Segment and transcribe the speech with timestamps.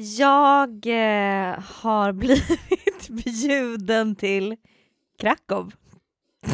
[0.00, 4.56] Jag eh, har blivit bjuden till
[5.20, 5.72] Krakow.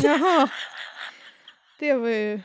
[0.03, 0.49] Jaha.
[1.79, 2.41] Det var ju...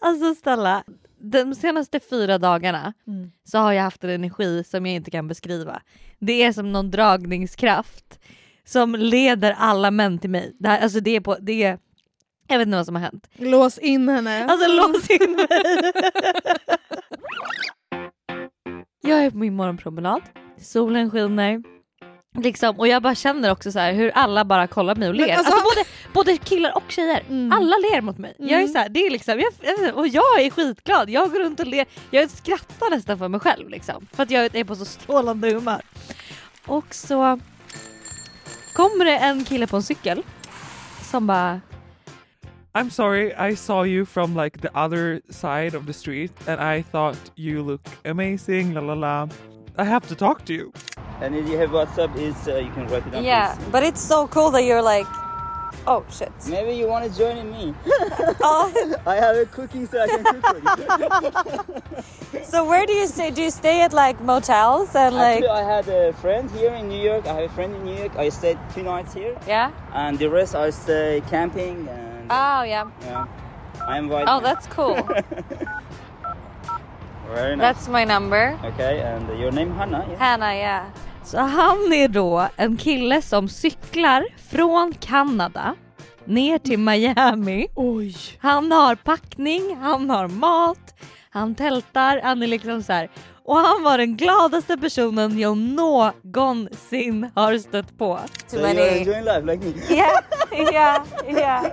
[0.00, 0.84] Alltså Stella,
[1.18, 3.30] de senaste fyra dagarna Mm.
[3.44, 5.82] så har jag haft en energi som jag inte kan beskriva.
[6.18, 8.20] Det är som någon dragningskraft
[8.64, 10.56] som leder alla män till mig.
[10.58, 11.78] Det, här, alltså det är på, det är,
[12.48, 13.28] jag vet inte vad som har hänt.
[13.34, 14.44] Lås in henne.
[14.44, 15.92] Alltså lås in mig!
[19.10, 20.22] jag är på min morgonpromenad,
[20.62, 21.62] solen skiner.
[22.38, 25.36] Liksom, och jag bara känner också så här hur alla bara kollar mig och ler.
[25.36, 27.22] Alltså, alltså- både, både killar och tjejer.
[27.28, 27.52] Mm.
[27.52, 28.34] Alla ler mot mig.
[28.38, 28.68] Jag är Mm.
[28.68, 31.10] så här, det är liksom, jag- och jag är skitglad.
[31.10, 31.86] Jag går runt och ler.
[32.10, 34.06] Jag skrattar nästan för mig själv liksom.
[34.12, 35.80] För att jag är på så strålande humör.
[36.66, 37.40] Och så
[38.74, 40.22] kommer det en kille på en cykel
[41.10, 41.60] som bara
[42.74, 46.82] I'm sorry, I saw you from like the other side of the street and I
[46.82, 49.28] thought you look amazing, la la la.
[49.76, 50.72] I have to talk to you.
[51.20, 53.24] And if you have WhatsApp, is uh, you can write it down.
[53.24, 53.68] Yeah, please.
[53.72, 55.06] but it's so cool that you're like,
[55.86, 56.32] oh shit.
[56.48, 57.74] Maybe you want to join me.
[58.42, 58.72] Oh,
[59.06, 60.58] I have a cooking, so I can cook for
[62.38, 62.42] you.
[62.44, 63.30] so where do you stay?
[63.32, 65.42] Do you stay at like motels and like?
[65.42, 67.26] Actually, I had a friend here in New York.
[67.26, 68.16] I have a friend in New York.
[68.16, 69.72] I stayed two nights here, Yeah.
[69.92, 71.86] and the rest I stay camping.
[71.88, 72.88] And Oh yeah.
[73.02, 73.26] yeah,
[73.88, 74.24] I invite.
[74.28, 74.94] Oh, that's cool.
[77.34, 77.62] very nice.
[77.62, 78.58] that's my number.
[78.64, 80.06] Okay, and your name Hannah?
[80.08, 80.18] Yeah?
[80.18, 80.84] Hanna, yeah.
[81.24, 85.74] Så han är då en kille som cyklar från Kanada
[86.24, 87.66] ner till Miami.
[87.74, 88.16] Oj.
[88.38, 90.94] Han har packning, han har mat,
[91.30, 93.10] han tältar, han är liksom så här.
[93.44, 98.20] Och han var den gladaste personen jag någonsin har stött på.
[98.46, 99.72] So you're enjoying life like me.
[99.96, 101.66] Yeah, yeah, yeah,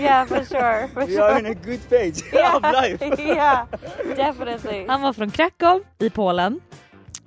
[0.00, 2.22] yeah for sure, for We are in a good page
[2.54, 3.22] of life.
[3.22, 3.66] yeah,
[4.16, 4.86] definitely.
[4.88, 6.60] Han var från Krakow i Polen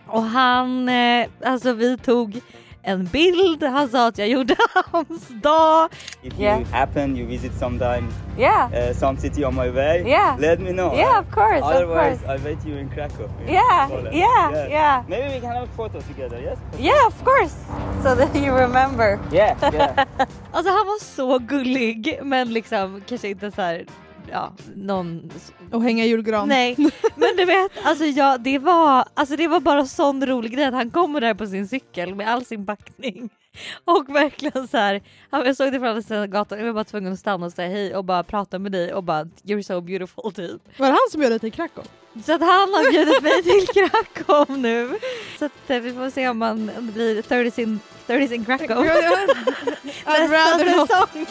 [0.08, 2.42] och han, eh, alltså vi tog
[2.84, 4.56] en bild, han sa att jag gjorde
[4.92, 5.90] hans dag.
[6.22, 6.60] If Yeah.
[6.60, 10.03] you happen, you visit sometime Yeah, uh, some city on my way.
[10.09, 10.40] Yeah.
[10.40, 10.96] Let me know.
[10.96, 12.41] yeah of course, of Otherwise, course.
[12.41, 13.30] I wait you in Krakow.
[13.47, 14.16] in Yeah, Poland.
[14.16, 15.03] yeah, yeah.
[15.09, 16.40] Maybe we can have a photo together.
[16.41, 16.58] Yes.
[16.80, 17.56] Yeah of course,
[18.03, 19.20] so that you remember.
[19.31, 20.06] Yeah, yeah.
[20.52, 23.86] Alltså han var så gullig men liksom kanske inte så här,
[24.32, 25.32] ja någon
[25.72, 26.48] Och hänga julgran.
[26.48, 26.76] Nej,
[27.16, 30.74] men du vet, alltså ja, det, var, alltså det var bara sån rolig grej att
[30.74, 33.30] han kommer där på sin cykel med all sin packning.
[33.86, 35.02] Och verkligen så här,
[35.32, 37.70] jag såg det från andra sidan gatan, jag var bara tvungen att stanna och säga
[37.70, 40.80] hej och bara prata med dig och bara you're so beautiful typ.
[40.80, 41.86] Var det han som bjöd dig till Krakow?
[42.26, 45.00] Så att han har bjudit mig till Krakow nu.
[45.40, 48.86] Så att eh, vi får se om, man, blir 30s in, 30s in Krakow.
[50.06, 51.26] Nästa säsong.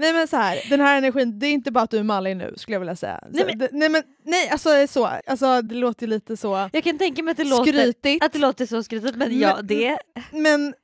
[0.00, 2.36] Nej men så här, den här energin, det är inte bara att du är mallig
[2.36, 3.20] nu skulle jag vilja säga.
[3.30, 6.68] Nej, Så, men- det, nej men nej alltså så, alltså det låter ju lite så
[6.72, 8.24] Jag kan tänka mig att det låter, skrytigt.
[8.24, 9.98] att det låter så skrytigt men ja Men- det
[10.32, 10.66] Men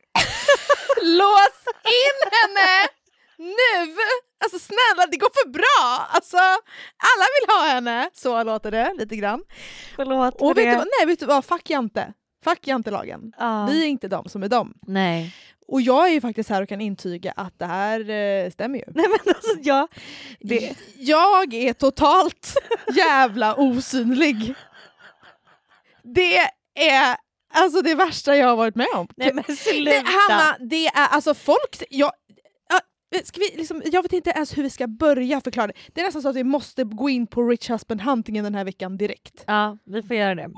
[1.02, 2.88] lås in henne
[3.38, 3.96] nu!
[4.44, 6.06] Alltså snälla det går för bra!
[6.10, 9.42] Alltså alla vill ha henne, så låter det lite grann.
[9.96, 10.84] Förlåt Och för vet det.
[10.84, 12.12] du nej vet du vad, fuck Jante.
[12.44, 13.32] Fuck Jantelagen.
[13.38, 13.66] Ja.
[13.70, 14.74] Vi är inte de som är de.
[14.86, 15.34] Nej.
[15.68, 18.84] Och jag är ju faktiskt här och kan intyga att det här eh, stämmer ju.
[18.86, 19.88] Nej men alltså jag...
[20.40, 22.54] Det, Jag är totalt
[22.96, 24.54] jävla osynlig.
[26.02, 26.38] Det
[26.74, 27.16] är
[27.54, 29.08] alltså det värsta jag har varit med om.
[29.16, 29.90] nej men sluta.
[29.90, 31.82] Nej, Hanna, det är alltså folk...
[31.90, 32.12] Jag,
[32.68, 32.80] ja,
[33.24, 35.72] ska vi liksom, jag vet inte ens hur vi ska börja förklara det.
[35.92, 38.64] Det är nästan så att vi måste gå in på Rich Husband Hunting den här
[38.64, 39.44] veckan direkt.
[39.46, 40.50] Ja vi får göra det.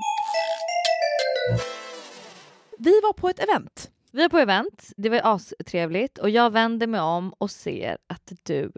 [2.77, 3.89] Vi var på ett event.
[4.11, 8.31] Vi är på event, det var astrevligt och jag vänder mig om och ser att
[8.43, 8.71] du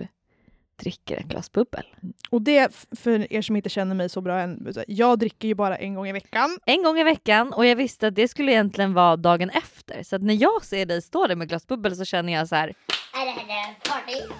[0.76, 1.84] dricker ett glas bubbel.
[2.30, 5.78] Och det, för er som inte känner mig så bra än, jag dricker ju bara
[5.78, 6.58] en gång i veckan.
[6.66, 10.04] En gång i veckan och jag visste att det skulle egentligen vara dagen efter.
[10.04, 12.56] Så att när jag ser dig stå där med glas bubbel så känner jag så
[12.56, 12.68] här.
[12.68, 14.34] Är det här party?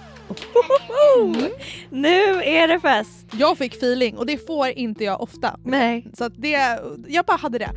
[1.90, 3.26] Nu är det fest!
[3.32, 5.56] Jag fick feeling och det får inte jag ofta.
[5.64, 6.06] Nej.
[6.14, 7.70] Så att det, jag bara hade det.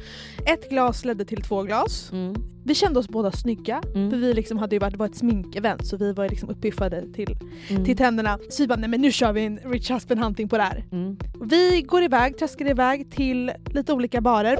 [0.45, 2.09] Ett glas ledde till två glas.
[2.11, 2.35] Mm.
[2.65, 4.09] Vi kände oss båda snygga, Mm.
[4.11, 7.13] för vi liksom hade ju varit, det var ett sminkevent så vi var liksom uppiffade
[7.13, 7.37] till,
[7.69, 7.85] Mm.
[7.85, 8.39] till tänderna.
[8.49, 10.83] Så vi bara, nej men nu kör vi en Rich Husband Hunting på det här.
[10.91, 11.17] Mm.
[11.41, 14.59] Vi går iväg, traskar iväg till lite olika barer.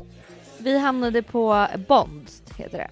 [0.58, 2.90] Vi hamnade på Bonds heter det.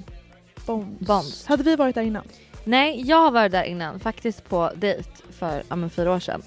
[0.66, 1.00] Bonds.
[1.08, 1.46] Bonds.
[1.46, 2.24] Hade vi varit där innan?
[2.64, 6.42] Nej, jag har varit där innan, faktiskt på dejt för ja, men fyra år sedan.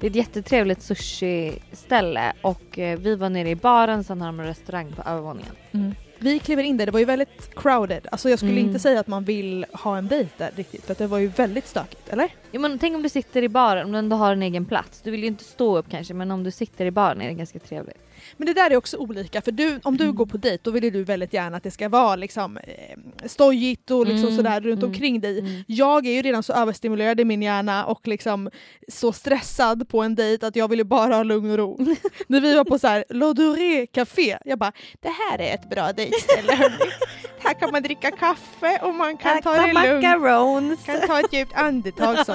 [0.00, 4.40] Det är ett jättetrevligt sushi-ställe och eh, vi var nere i baren, sen har de
[4.40, 5.52] en restaurang på övervåningen.
[5.72, 5.94] Mm.
[6.20, 8.06] Vi kliver in där, det var ju väldigt crowded.
[8.12, 8.66] Alltså jag skulle Mm.
[8.66, 11.26] inte säga att man vill ha en dejt där riktigt för att det var ju
[11.26, 12.28] väldigt stökigt, eller?
[12.50, 15.00] Ja, men tänk om du sitter i baren, om du ändå har en egen plats.
[15.02, 17.34] Du vill ju inte stå upp kanske men om du sitter i baren är det
[17.34, 17.96] ganska trevligt.
[18.36, 20.84] Men det där är också olika för du, om du går på dejt då vill
[20.84, 24.60] ju du väldigt gärna att det ska vara liksom eh, stojigt och liksom Mm, sådär
[24.60, 25.38] runt mm, omkring dig.
[25.38, 25.64] Mm.
[25.66, 28.50] Jag är ju redan så överstimulerad i min hjärna och liksom
[28.88, 31.78] så stressad på en dejt att jag ville bara ha lugn och ro.
[32.26, 35.92] När vi var på så här L'Odoré Café, jag bara det här är ett bra
[36.10, 36.92] dejtställe hörni.
[37.40, 40.02] Här kan man dricka kaffe och man kan ta det lugnt.
[40.04, 40.84] macarons!
[40.84, 42.34] Kan ta ett djupt andetag så.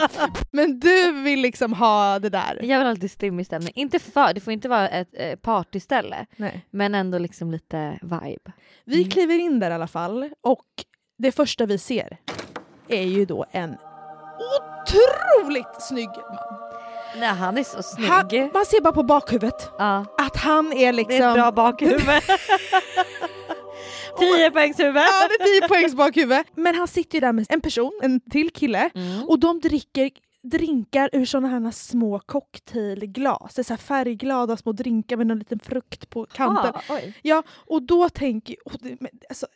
[0.51, 2.59] Men du vill liksom ha det där.
[2.63, 3.71] Jag vill ha lite stimmig stämning.
[3.75, 6.65] Inte för, det får inte vara ett eh, partyställe Nej.
[6.71, 8.51] men ändå liksom lite vibe.
[8.85, 9.09] Vi Mm.
[9.09, 10.65] kliver in där i alla fall och
[11.17, 12.17] det första vi ser
[12.87, 13.75] är ju då en
[14.83, 16.59] otroligt snygg man.
[17.19, 18.09] Nej han är så snygg.
[18.09, 20.05] Han, man ser bara på bakhuvudet ja.
[20.17, 21.17] att han är liksom...
[21.19, 22.01] Det är ett bra bakhuvud.
[24.19, 24.95] 10 poängs huvud.
[24.95, 26.44] Ja, det är 10 poängs bakhuvud.
[26.56, 29.24] Men han sitter ju där med en person, en till kille, Mm.
[29.30, 30.12] och de dricker
[30.44, 33.56] drinkar ur såna här små cocktailglas.
[33.56, 36.74] Det är så färgglada små drinkar med någon liten frukt på kanten.
[36.89, 36.98] Ah.
[37.21, 38.56] Ja, och då tänker
[39.00, 39.48] men, alltså,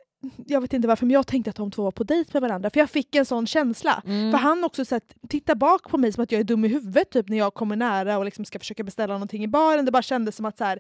[0.48, 2.70] jag vet inte varför, men jag tänkte att de två var på dejt med varandra
[2.70, 4.02] för jag fick en sån känsla.
[4.06, 4.32] Mm.
[4.32, 5.00] För han också så
[5.30, 7.76] tittar bak på mig som att jag är dum i huvudet typ när jag kommer
[7.76, 9.86] nära och liksom ska försöka beställa någonting i baren.
[9.86, 10.80] Det bara kändes som att så här,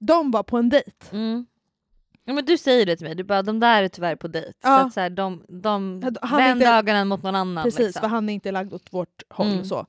[0.00, 0.90] de var på en dejt.
[1.12, 1.46] Mm.
[2.24, 4.52] Ja, men du säger det till mig, du bara de där är tyvärr på dejt.
[4.62, 4.78] Ja.
[4.80, 7.64] Så att så här, de, de Han är vänder inte- ögonen mot någon annan.
[7.64, 8.00] Precis, liksom.
[8.00, 9.46] för han är inte lagd åt vårt håll.
[9.52, 9.64] Mm.
[9.64, 9.86] Så.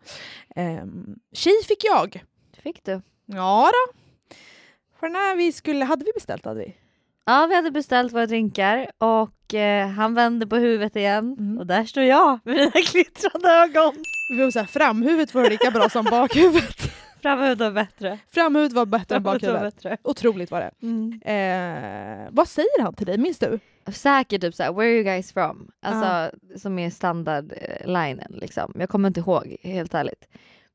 [0.56, 2.24] Um, tjej fick jag.
[2.64, 3.02] Fick du?
[3.26, 3.94] Ja då.
[5.00, 6.76] För när vi skulle, hade vi beställt hade vi?
[7.26, 11.58] Ja vi hade beställt våra drinkar och eh, han vände på huvudet igen Mm.
[11.58, 13.94] och där står jag med mina glittrande ögon.
[14.38, 16.83] Vi var så här, framhuvudet var lika bra som bakhuvudet.
[17.24, 18.20] Framhuvudet var bättre.
[18.32, 19.62] Framhuvudet var bättre än bakhuvudet.
[19.62, 19.98] bättre.
[20.04, 20.72] Otroligt var det.
[20.82, 21.22] Mm.
[21.26, 23.60] Eh, vad säger han till dig, minns du?
[23.92, 25.72] Säkert typ såhär, where are you guys from?
[25.82, 28.74] Alltså som är standardlinen liksom.
[28.80, 30.28] Jag kommer inte ihåg helt ärligt.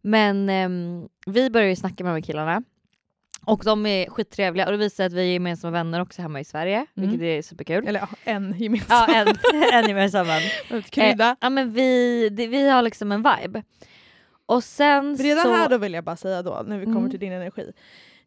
[0.02, 2.62] Men ehm, vi började ju snacka med de här killarna.
[3.44, 6.44] Och de är skittrevliga och det visar att vi är gemensamma vänner också hemma i
[6.44, 7.88] Sverige, vilket är superkul.
[7.88, 9.06] Eller ja, en gemensam.
[9.08, 9.28] Ja, en,
[9.72, 10.42] en gemensam vän.
[10.90, 11.30] Krydda.
[11.30, 13.62] Eh, ja men vi, det, vi har liksom en vibe.
[14.48, 15.52] Och sen Redan så...
[15.54, 17.10] här då vill jag bara säga då, när vi kommer Mm.
[17.10, 17.72] till din energi.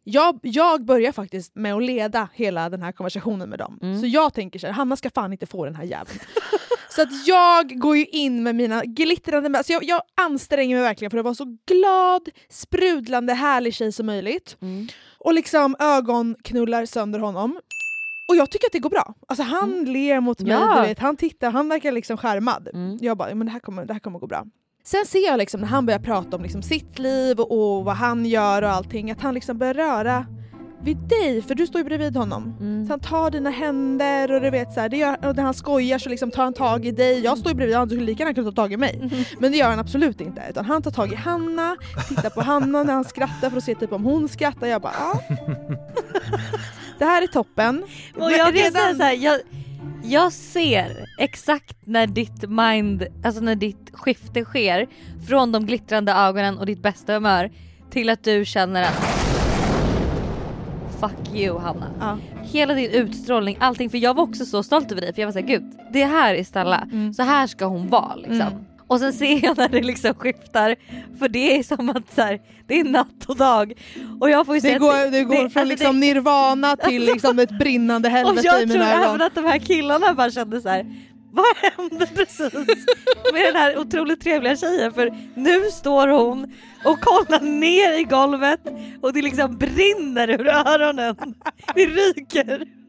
[0.04, 3.78] Jag, jag börjar faktiskt med att leda hela den här konversationen med dem.
[3.82, 4.00] Mm.
[4.00, 6.18] Så jag tänker så här, Hanna ska fan inte få den här jäveln.
[6.90, 9.58] så att jag går ju in med mina glittrande...
[9.58, 14.06] Alltså jag, jag anstränger mig verkligen för att vara så glad, sprudlande, härlig tjej som
[14.06, 14.56] möjligt.
[14.60, 14.88] Mm.
[15.18, 17.60] Och liksom ögonknullar sönder honom.
[18.28, 19.14] Och jag tycker att det går bra.
[19.28, 20.80] Alltså han ler mot mig, Ja.
[20.82, 22.68] du vet, han tittar, han verkar liksom skärmad.
[22.74, 22.98] Mm.
[23.00, 24.46] Jag bara, "Ja, men det här kommer, det här kommer gå bra.
[24.84, 28.26] Sen ser jag liksom när han börjar prata om liksom sitt liv och vad han
[28.26, 30.26] gör och allting, att han liksom börjar röra
[30.84, 32.56] vid dig, för du står ju bredvid honom.
[32.60, 32.86] Mm.
[32.86, 35.54] Så han tar dina händer och du vet så här, det gör, och när han
[35.54, 37.20] skojar så liksom tar han tag i dig.
[37.24, 39.26] Jag står ju bredvid honom, så skulle lika gärna kunna ta tag i mig.
[39.38, 40.42] Men det gör han absolut inte.
[40.50, 41.76] Utan han tar tag i Hanna,
[42.08, 44.66] tittar på Hanna när han skrattar för att se typ om hon skrattar.
[44.66, 45.36] Jag bara ja.
[46.98, 47.82] Det här är toppen.
[48.16, 49.40] Och jag kan redan- säga så här, jag,
[50.04, 54.86] jag ser exakt när ditt mind, alltså när ditt skifte sker
[55.28, 57.50] från de glittrande ögonen och ditt bästa humör
[57.90, 59.22] till att du känner att
[61.00, 61.86] fuck you Hanna.
[62.00, 62.18] Ja.
[62.42, 65.32] Hela din utstrålning, allting för jag var också så stolt över dig för jag var
[65.32, 67.14] såhär gud det här är Stella, Mm.
[67.14, 68.40] så här ska hon vara liksom.
[68.40, 68.64] Mm.
[68.92, 70.76] Och sen ser jag när det liksom skiftar
[71.18, 73.72] för det är som att så här, det är natt och dag.
[74.20, 77.58] Och jag får ju Det går, det går från alltså, liksom nirvana till liksom ett
[77.58, 79.22] brinnande och helvete jag i tror mina även ögon.
[79.22, 80.86] att de här killarna bara kände så här.
[81.34, 82.54] Vad hände precis
[83.32, 84.92] med den här otroligt trevliga tjejen?
[84.92, 86.52] För nu står hon
[86.84, 88.60] och kollar ner i golvet
[89.02, 91.16] och det liksom brinner ur öronen.
[91.74, 92.81] Det ryker.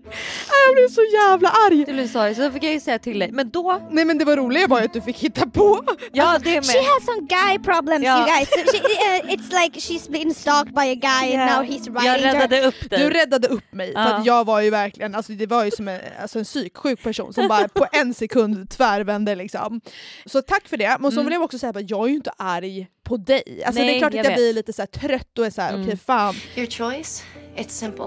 [0.65, 1.85] Jag blev så jävla arg!
[1.85, 3.31] Du blev så då fick jag ju säga till dig.
[3.31, 5.83] Men då, Nej men det var roliga var ju att du fick hitta på.
[6.11, 6.85] ja det She med.
[6.85, 8.19] has some guy problems, Yeah.
[8.19, 8.49] you guys.
[8.49, 11.93] So she, uh, it's like she's been stalked by a guy and now he's Jag
[11.95, 12.33] writing to her.
[12.41, 12.99] räddade upp dig.
[12.99, 14.13] Du räddade upp mig för Ja.
[14.13, 17.33] att jag var ju verkligen, alltså det var ju som en, alltså en psyksjuk person
[17.33, 19.81] som bara på en sekund tvärvände liksom.
[20.25, 21.25] Så tack för det, men så Mm.
[21.25, 23.63] vill jag också säga att jag är ju inte arg på dig.
[23.65, 24.37] Alltså det Nej, är klart att jag jag, vet.
[24.37, 25.81] blir lite så här trött och är så här, Mm.
[25.85, 26.35] okej fan.
[26.55, 27.23] Your choice?
[27.57, 28.05] It's simple.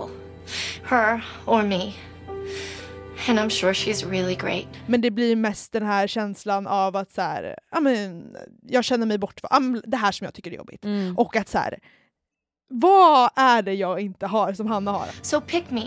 [0.84, 1.92] Her or me.
[3.28, 4.66] And I'm sure she's really great.
[4.86, 9.06] Men det blir mest den här känslan av att så här, ja, men, jag känner
[9.06, 9.40] mig bort,
[9.84, 10.84] det här som jag tycker är jobbigt.
[10.84, 11.18] Mm.
[11.18, 11.78] Och att så här,
[12.68, 15.06] vad är det jag inte har som Hanna har?
[15.22, 15.82] So pick me.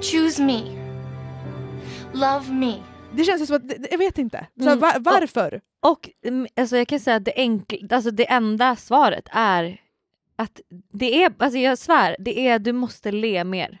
[0.00, 0.60] Choose me.
[2.12, 2.74] Love me.
[3.12, 4.46] Det känns som att, jag vet inte.
[4.60, 4.78] Så Mm.
[4.78, 5.60] va- varför?
[5.86, 9.80] Och mm, alltså jag kan säga att det, enkl, alltså det enda svaret är
[10.40, 10.60] att
[10.92, 13.78] det är, alltså jag svär, det är du måste le mer.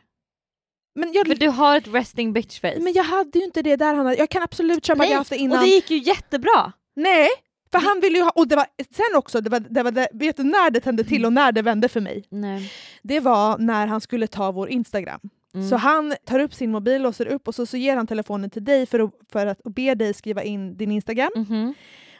[0.94, 2.78] Men jag, För du har ett resting bitch face.
[2.80, 4.16] men jag hade ju inte det där Hanna.
[4.16, 5.58] Jag kan absolut köpa att Nej, jag haft det innan.
[5.58, 6.72] och det gick ju jättebra.
[6.96, 7.28] Nej,
[7.72, 10.08] för han ville ju ha, och det var sen också, det var, det var det,
[10.12, 12.24] vet du när det tände till och när det vände för mig?
[12.28, 12.72] Nej.
[13.02, 15.20] Det var när han skulle ta vår Instagram.
[15.54, 15.68] Mm.
[15.68, 18.64] Så han tar upp sin mobil, låser upp och så, så ger han telefonen till
[18.64, 21.30] dig för att, för att och ber dig skriva in din Instagram.
[21.36, 21.74] Mhm.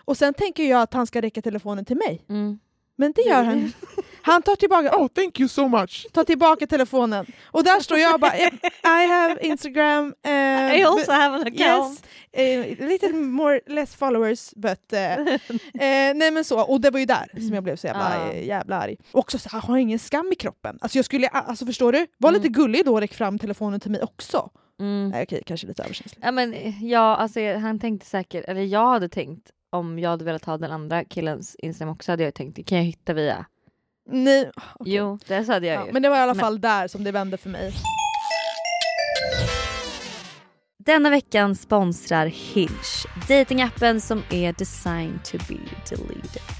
[0.05, 2.25] Och sen tänker jag att han ska räcka telefonen till mig.
[2.29, 2.59] Mm.
[3.01, 3.73] Men det gör han.
[4.23, 6.07] Han tar tillbaka, Oh, thank you so much.
[6.13, 7.27] tar tillbaka telefonen.
[7.45, 10.15] Och där står jag bara I have Instagram.
[10.25, 12.07] eh, I also have an Yes, account.
[12.33, 15.25] eh, little more less followers but eh,
[16.15, 18.33] nej men så och det var ju där som jag blev så jävla, Ja.
[18.33, 18.97] eh, jävla arg.
[19.13, 20.79] Också så här, har jag ingen skam i kroppen?
[20.81, 22.07] Alltså jag skulle, alltså förstår du?
[22.19, 22.43] Var Mm.
[22.43, 24.51] lite gullig då och räck fram telefonen till mig också.
[24.81, 25.09] Mm.
[25.09, 26.25] Nej okej, kanske lite överkänslig.
[26.25, 26.55] Ja, men,
[26.89, 30.71] ja, alltså, han tänkte säkert, eller jag hade tänkt om jag hade velat ha den
[30.73, 33.47] andra killens Instagram också hade jag tänkt kan jag hitta via?
[34.11, 34.95] Nej, okej.
[34.95, 35.93] Jo, det hade jag ja, ju.
[35.93, 37.73] men det var i alla Men- fall där som det vände för mig.
[40.79, 42.71] Denna veckan sponsrar Hinge,
[43.29, 45.59] datingappen som är designed to be
[45.91, 46.60] deleted.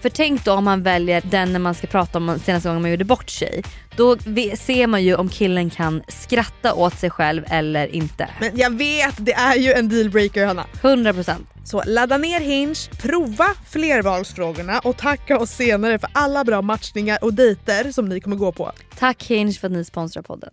[0.00, 2.90] För tänk då om man väljer den när man ska prata om senaste gången man
[2.90, 3.62] gjorde bort sig.
[3.96, 4.16] Då
[4.56, 8.28] ser man ju om killen kan skratta åt sig själv eller inte.
[8.40, 10.66] Men jag vet, det är ju en dealbreaker Hanna.
[10.82, 11.34] 100%.
[11.64, 17.34] Så ladda ner Hinge, prova flervalsfrågorna och tacka oss senare för alla bra matchningar och
[17.34, 18.72] dejter som ni kommer gå på.
[18.98, 20.52] Tack Hinge för att ni sponsrar podden.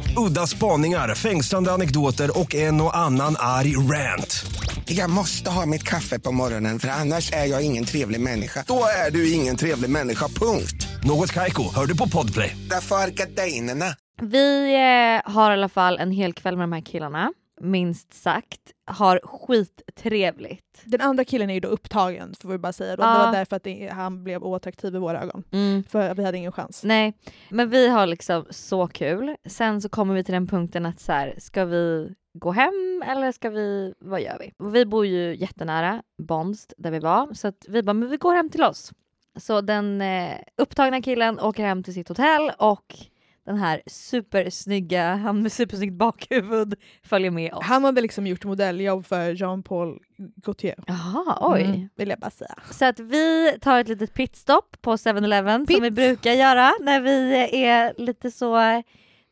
[0.17, 4.45] Udda spaningar, fängslande anekdoter och en och annan arg rant.
[4.85, 8.63] Jag måste ha mitt kaffe på morgonen för annars är jag ingen trevlig människa.
[8.67, 10.87] Då är du ingen trevlig människa, punkt.
[11.03, 12.57] Något Kaiko, hör du på Podplay.
[12.69, 13.85] Därför är gardinerna.
[14.21, 17.33] Vi eh, har i alla fall en hel kväll med de här killarna.
[17.61, 18.61] Minst sagt.
[18.85, 20.81] Har skittrevligt.
[20.85, 22.95] Den andra killen är ju då upptagen får vi bara säga.
[22.95, 23.03] Då.
[23.03, 23.13] Ja.
[23.13, 25.43] Det var därför att det, han blev oattraktiv i våra ögon.
[25.51, 25.83] Mm.
[25.83, 26.83] För vi hade ingen chans.
[26.83, 27.13] Nej,
[27.49, 29.35] men vi har liksom så kul.
[29.45, 33.31] Sen så kommer vi till den punkten att så här, ska vi gå hem eller
[33.31, 34.69] ska vi, vad gör vi?
[34.71, 38.33] Vi bor ju jättenära Bonst där vi var så att vi bara, men vi går
[38.33, 38.91] hem till oss.
[39.35, 42.95] Så den eh, upptagna killen åker hem till sitt hotell och
[43.45, 47.65] den här supersnygga, han med supersnyggt bakhuvud följer med oss.
[47.65, 50.83] Han hade liksom gjort modelljobb för Jean-Paul Gaultier.
[50.87, 51.63] Jaha, oj.
[51.63, 52.55] Mm, vill jag bara säga.
[52.71, 55.75] Så att vi tar ett litet pitstop på 7-Eleven Pit.
[55.75, 57.33] som vi brukar göra när vi
[57.65, 58.81] är lite så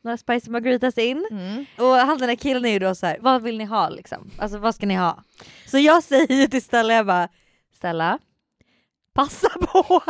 [0.02, 1.28] några spicy margaritas in.
[1.30, 1.64] Mm.
[1.78, 4.30] Och han den där killen är ju då så här, vad vill ni ha liksom?
[4.38, 5.24] Alltså vad ska ni ha?
[5.66, 7.28] Så jag säger till Stella, jag bara,
[7.74, 8.18] Stella,
[9.14, 10.02] passa på!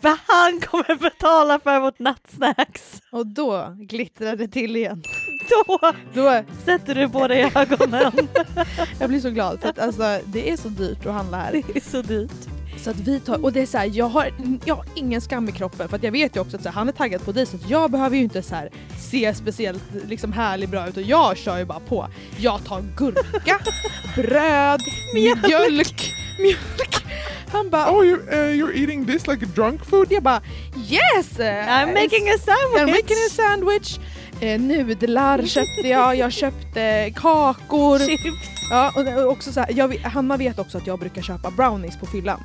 [0.00, 3.02] För han kommer betala för vårt nattsnacks.
[3.10, 5.02] Och då glittrade det till igen.
[5.48, 5.78] Då
[6.14, 8.12] Då, sätter du på dig ögonen.
[9.00, 11.52] jag blir så glad för att alltså, det är så dyrt att handla här.
[11.52, 12.57] Det är så dyrt.
[12.82, 14.30] Så att vi tar, och det är så här, jag, har,
[14.64, 16.74] jag har ingen skam i kroppen för att jag vet ju också att så här,
[16.74, 18.70] han är taggad på dig så jag behöver ju inte så här,
[19.10, 22.08] se speciellt liksom, härlig bra ut och jag kör ju bara på.
[22.38, 23.58] Jag tar gurka,
[24.16, 24.80] bröd,
[25.14, 27.04] mjölk, mjölk.
[27.52, 30.06] Han bara, Oh, you're, uh, you're eating this like drunk food?
[30.12, 30.42] jag bara
[30.90, 31.38] yes!
[31.38, 32.82] I'm making a sandwich!
[32.82, 33.98] I'm making a sandwich.
[34.40, 37.98] Eh, nudlar köpte jag, jag köpte kakor.
[37.98, 38.48] Chips.
[38.70, 42.06] Ja, och också så här, jag, Hanna vet också att jag brukar köpa brownies på
[42.06, 42.40] fyllan.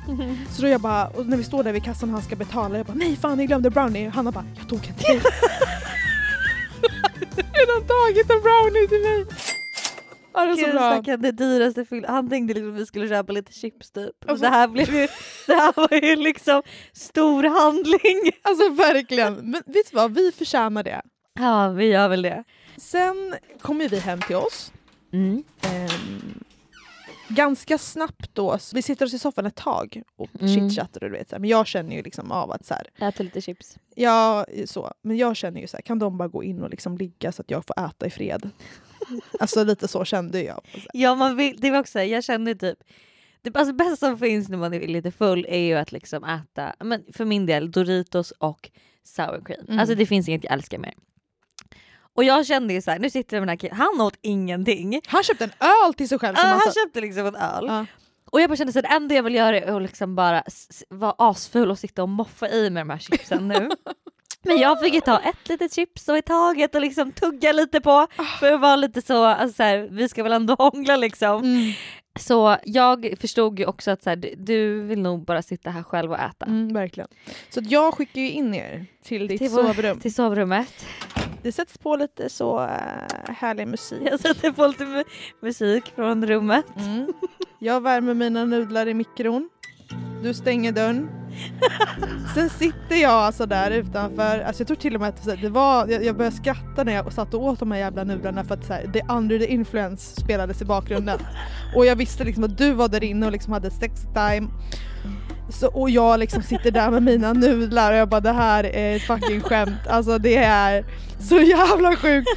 [0.50, 2.76] Så då jag bara, och när vi står där vid kassan och han ska betala,
[2.76, 4.08] jag bara nej fan jag glömde brownie.
[4.08, 5.20] Hanna bara, jag tog en till.
[7.36, 9.24] Redan tagit en brownie till mig.
[10.34, 10.92] Ja det är så Gud, bra.
[10.92, 12.04] stackarn, det dyraste fyll.
[12.08, 14.10] Han tänkte liksom att vi skulle köpa lite chips typ.
[14.24, 15.08] Och Alltså- det här blev ju,
[15.46, 18.32] det här var ju liksom stor handling.
[18.42, 19.34] Alltså verkligen.
[19.34, 21.02] Men vet du vad, vi förtjänar det.
[21.40, 22.44] Ja, vi gör väl det.
[22.76, 24.72] Sen kommer vi hem till oss.
[25.12, 25.44] Mm.
[25.62, 26.44] Ehm,
[27.28, 30.54] ganska snabbt då, vi sitter oss i soffan ett tag och Mm.
[30.54, 33.40] chitchattar och du vet men jag känner ju liksom av att så här, Äter lite
[33.40, 33.76] chips.
[33.94, 36.98] ja så, men jag känner ju så här, kan de bara gå in och liksom
[36.98, 38.50] ligga så att jag får äta i fred?
[39.40, 40.60] alltså lite så kände jag.
[40.92, 42.78] Ja, man vill, det var också, jag kände typ
[43.42, 46.74] det alltså, bästa som finns när man är lite full är ju att liksom äta,
[46.84, 48.70] men för min del, Doritos och
[49.04, 49.64] sour cream.
[49.68, 49.78] Mm.
[49.78, 50.94] Alltså det finns inget jag älskar mer.
[52.14, 55.00] Och jag kände ju så här, nu sitter den här killen, han åt ingenting.
[55.06, 56.34] Han köpte en öl till sig själv.
[56.36, 57.64] Ja, Som han han sa, köpte liksom en öl.
[57.68, 57.86] Ja.
[58.30, 60.42] Och jag bara kände så här, det enda jag vill göra är att liksom bara
[60.88, 63.70] vara asful och sitta och moffa i med de här chipsen nu.
[64.46, 67.80] Men jag fick ju ta ett litet chips och i taget och liksom tugga lite
[67.80, 68.06] på
[68.40, 71.42] för att vara lite så, alltså så här, vi ska väl ändå hångla liksom.
[71.44, 71.72] Mm.
[72.20, 76.12] Så jag förstod ju också att så här, du- vill nog bara sitta här själv
[76.12, 76.46] och äta.
[76.46, 77.08] Mm, verkligen.
[77.50, 80.00] Så att jag skickar ju in er till ditt Till sovrum.
[80.00, 80.86] Till sovrummet.
[81.44, 84.02] Det sätts på lite så äh, härlig musik.
[84.10, 85.04] Jag sätter på lite mu-
[85.40, 86.64] musik från rummet.
[86.76, 87.12] Mm.
[87.58, 89.50] Jag värmer mina nudlar i mikron.
[90.22, 91.10] Du stänger dörren.
[92.34, 95.86] Sen sitter jag alltså där utanför, alltså jag tror till och med att det var,
[95.88, 98.64] jag, jag började skratta när jag satt och åt de här jävla nudlarna för att
[98.64, 101.18] så här, the under the influence spelades i bakgrunden.
[101.76, 104.48] Och jag visste liksom att du var där inne och liksom hade sex time.
[105.48, 108.96] Så, och jag liksom sitter där med mina nudlar och jag bara det här är
[108.96, 109.86] ett fucking skämt.
[109.88, 110.84] Alltså det är
[111.20, 112.28] så jävla sjukt.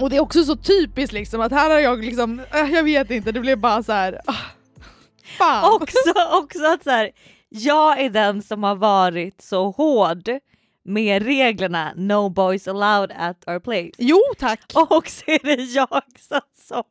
[0.00, 3.10] Och det är också så typiskt liksom att här har jag liksom, äh, jag vet
[3.10, 4.20] inte, det blev bara så här.
[4.26, 4.34] ah,
[5.38, 5.74] Fan!
[5.74, 7.10] Också, också att så här,
[7.48, 10.28] jag är den som har varit så hård
[10.84, 13.92] med reglerna no boys allowed at our place.
[13.98, 14.60] Jo tack!
[14.74, 16.82] Och så är det jag som,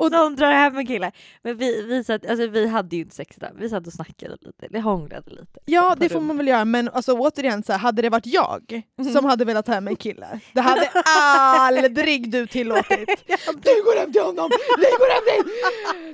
[0.00, 1.12] Och- som drar hem en kille.
[1.42, 4.36] Men vi, vi, satt, alltså, vi hade ju inte sex där, vi satt och snackade
[4.40, 5.60] lite, vi hånglade lite.
[5.64, 8.82] Ja det får man väl göra men alltså, återigen så här, hade det varit jag
[9.12, 13.08] som hade velat ha hem en kille, det hade aldrig du tillåtit.
[13.62, 14.50] Du går hem till honom!
[14.76, 15.52] Du går hem till...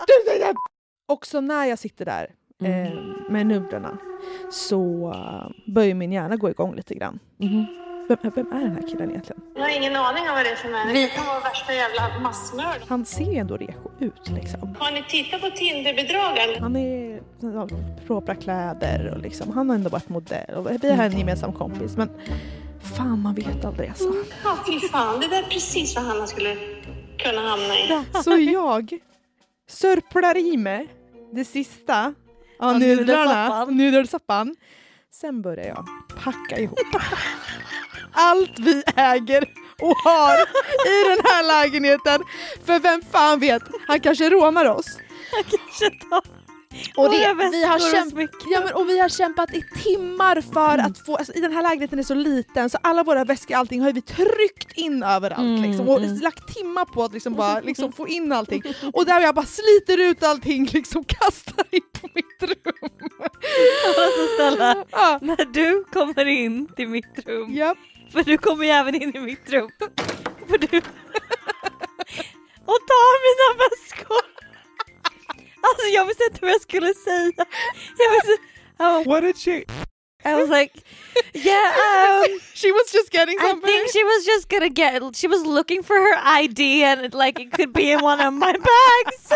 [0.07, 0.55] Du, du, du.
[1.09, 2.31] Också när jag sitter där
[2.63, 3.99] eh, med nudlarna
[4.51, 7.19] så uh, börjar min hjärna gå igång lite grann.
[8.09, 9.43] Vem, vem är den här killen egentligen?
[9.55, 10.93] Jag har ingen aning om vad det är för människa.
[10.93, 12.83] Det kan vara värsta jävla massmördare.
[12.89, 14.77] Han ser ändå reko ut liksom.
[14.79, 16.63] Har ni tittat på Tinder-bedragaren?
[16.63, 17.69] Han är ja,
[18.07, 21.97] propra kläder och liksom, han har ändå varit modell och vi har en gemensam kompis
[21.97, 22.11] men
[22.97, 24.13] fan man vet aldrig alltså.
[24.45, 25.21] Ja, fy fan.
[25.21, 26.57] Det där är precis vad Hanna skulle
[27.19, 28.05] kunna hamna i.
[28.25, 28.99] Så jag
[29.69, 30.89] sörplar i mig
[31.33, 32.15] det sista
[32.59, 34.57] av Av nudlarna, nudelsoppan.
[35.13, 35.87] Sen börjar jag
[36.25, 36.79] packa ihop
[38.17, 39.45] allt vi äger
[39.83, 40.35] och har
[40.87, 42.23] i den här lägenheten.
[42.67, 44.87] För vem fan vet, han kanske rånar oss.
[45.31, 46.23] Kanske ta
[46.97, 50.75] Och, det, vi, har och kämp- ja, men, och vi har kämpat i timmar för
[50.75, 50.87] Mm.
[50.87, 53.81] att få, alltså, i den här lägenheten är så liten så alla våra väskor allting
[53.81, 56.17] har vi tryckt in överallt Mm, liksom, och mm.
[56.21, 58.63] lagt timmar på att liksom, bara, liksom, få in allting.
[58.93, 62.91] Och där jag bara sliter ut allting, liksom kastar in på mitt rum.
[63.99, 67.75] Alltså Stella, Ja, när du kommer in till mitt rum, ja.
[68.17, 69.71] För du kommer ju även in i mitt rum,
[70.49, 70.79] för du
[72.67, 74.23] och tar mina väskor.
[75.69, 77.47] Alltså jag visste inte vad jag skulle säga.
[77.99, 78.37] Jag visste,
[78.79, 79.65] oh, What did she?
[80.25, 80.73] I was like,
[81.35, 81.73] yeah,
[82.25, 83.67] um, She was just getting I something.
[83.67, 87.53] think she was just gonna get, she was looking for her ID and like it
[87.53, 89.33] could be in one of my bags.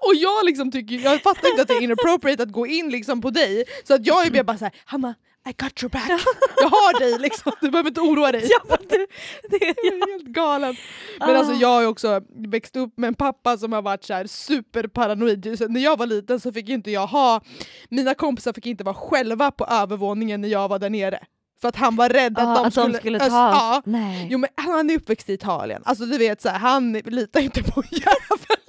[0.00, 3.20] Och jag liksom tycker, jag fattar inte att det är inappropriate att gå in liksom
[3.22, 3.64] på dig.
[3.84, 5.14] Så att jag är bara såhär, Hanna,
[5.48, 6.10] I got your back.
[6.60, 8.48] Jag har dig liksom, du behöver inte oroa dig.
[8.68, 9.06] Ja, det,
[9.50, 10.76] det, Jag är helt galen.
[11.18, 14.26] Men alltså jag har också växt upp med en pappa som har varit så här
[14.26, 15.58] superparanoid.
[15.58, 17.40] Så när jag var liten så fick inte jag ha,
[17.88, 21.18] mina kompisar fick inte vara själva på övervåningen när jag var där nere.
[21.60, 23.56] För att han var rädd Ja, att, de att de skulle, skulle Öst- ta oss.
[23.60, 23.82] ja.
[23.84, 24.28] Nej.
[24.30, 27.62] Jo men han är uppväxt i Italien, alltså du vet så här, han litar inte
[27.62, 28.62] på jäveln.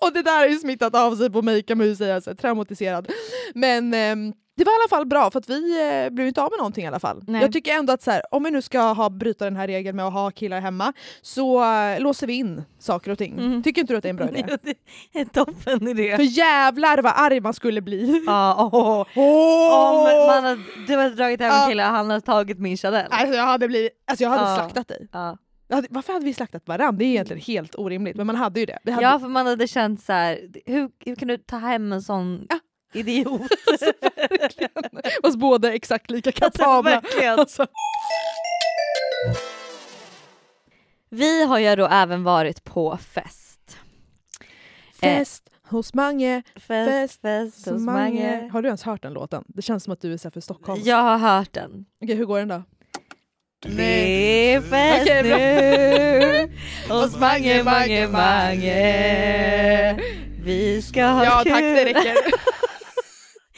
[0.00, 2.30] Och det där har ju smittat av sig på mig kan man ju säga, så
[2.30, 3.10] här, traumatiserad.
[3.54, 6.50] Men ehm, det var i alla fall bra för att vi eh, blev inte av
[6.50, 7.22] med någonting i alla fall.
[7.26, 7.42] Nej.
[7.42, 9.96] Jag tycker ändå att så här, om vi nu ska ha, bryta den här regeln
[9.96, 13.38] med att ha killar hemma så eh, låser vi in saker och ting.
[13.38, 13.62] Mm.
[13.62, 14.44] Tycker inte du att det är en bra idé?
[14.48, 16.16] Jo, det är en toppen idé.
[16.16, 18.22] För jävlar vad arg man skulle bli.
[18.26, 19.06] Ja, åh.
[19.16, 20.20] Åh!
[20.20, 21.66] Om man hade, du hade dragit hem en Ja.
[21.68, 23.06] kille och han hade tagit min Chanel.
[23.10, 24.56] Alltså jag hade, blivit, alltså jag hade Ja.
[24.56, 25.08] slaktat dig.
[25.12, 25.38] Ja.
[25.68, 26.92] Jag hade, varför hade vi slaktat varandra?
[26.98, 28.78] Det är egentligen helt orimligt men man hade ju det.
[28.84, 31.92] Vi hade, ja för man hade känt så här, hur, hur kan du ta hem
[31.92, 32.58] en sån Ja.
[32.94, 33.42] Idiot?
[35.22, 37.02] Fast båda är exakt lika Alltså, kapabla.
[37.28, 37.66] Alltså.
[41.10, 43.76] Vi har ju då även varit på fest.
[45.00, 48.30] Fest hos Mange, Fest, Fest fest, hos Mange.
[48.36, 48.48] Mange.
[48.52, 49.44] Har du ens hört den låten?
[49.46, 50.80] Det känns som att du är så för Stockholm.
[50.84, 51.84] Jag har hört den.
[52.02, 52.62] Okej, hur går den då?
[53.66, 55.36] Det är fest bra.
[55.36, 56.52] nu
[57.00, 60.00] hos Mange, Mange, Mange.
[60.44, 61.52] Vi ska ha Ja kul.
[61.52, 62.14] tack, det räcker.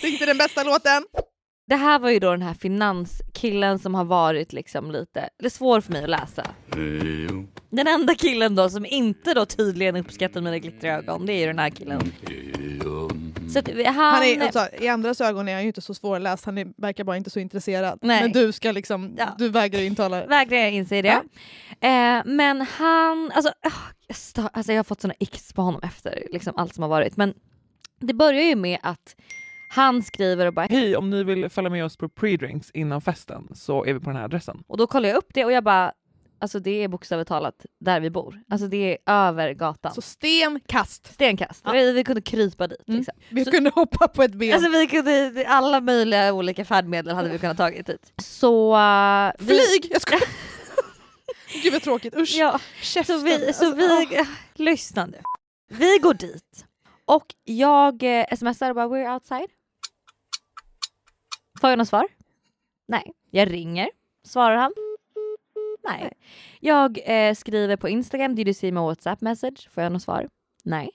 [0.07, 1.05] Inte den bästa låten.
[1.69, 5.81] Det här var ju då den här finanskillen som har varit liksom lite, eller svår
[5.81, 6.47] för mig att läsa.
[7.71, 11.47] Den enda killen då som inte då tydligen uppskattar mina glittriga ögon, det är ju
[11.47, 12.13] den här killen.
[13.53, 16.45] Så att han, Han är, alltså, I andras ögon är han ju inte så svårläst,
[16.45, 17.99] han är, verkar bara inte så intresserad.
[18.03, 18.23] Nej.
[18.23, 19.35] Men du ska liksom, Ja.
[19.39, 21.23] du vägrar intala vägrar jag inse det.
[21.81, 23.53] Eh, men han, alltså,
[24.07, 26.89] jag, stör, alltså jag har fått såna icks på honom efter liksom allt som har
[26.89, 27.17] varit.
[27.17, 27.35] Men
[28.01, 29.17] det börjar ju med att
[29.69, 33.49] han skriver och bara Hej, om ni vill följa med oss på pre-drinks innan festen
[33.55, 34.63] så är vi på den här adressen.
[34.67, 35.93] och då kollar jag upp det och jag bara
[36.39, 38.43] Alltså det är bokstavligt talat där vi bor.
[38.51, 38.77] Alltså det
[39.07, 39.95] är över gatan.
[39.95, 41.13] Så stenkast.
[41.13, 41.65] Stenkast.
[41.73, 42.89] Vi, vi kunde krypa dit.
[42.89, 42.99] Mm.
[42.99, 43.15] Liksom.
[43.31, 44.55] Vi Så- kunde hoppa på ett ben.
[44.55, 48.13] Alltså vi kunde, alla möjliga olika färdmedel hade vi kunnat tagit dit.
[48.23, 48.75] Så...
[48.77, 49.91] uh, vi- Flyg!
[49.93, 50.23] Jag skojar.
[51.63, 52.35] Gud vad tråkigt, usch.
[52.39, 53.19] Ja, Käften.
[53.19, 54.27] så vi, så Alltså, vi åh.
[54.55, 55.19] lyssna nu.
[55.69, 56.65] Vi går dit
[57.05, 59.49] och jag eh, smsar och bara we're outside.
[61.61, 62.07] Får jag något svar?
[62.89, 63.13] Nej.
[63.31, 63.89] Jag ringer.
[64.25, 64.73] Svarar han?
[65.85, 66.13] Nej.
[66.61, 69.69] Jag eh, skriver på Instagram, did you see my WhatsApp message?
[69.71, 70.29] Får jag något svar?
[70.65, 70.91] Nej.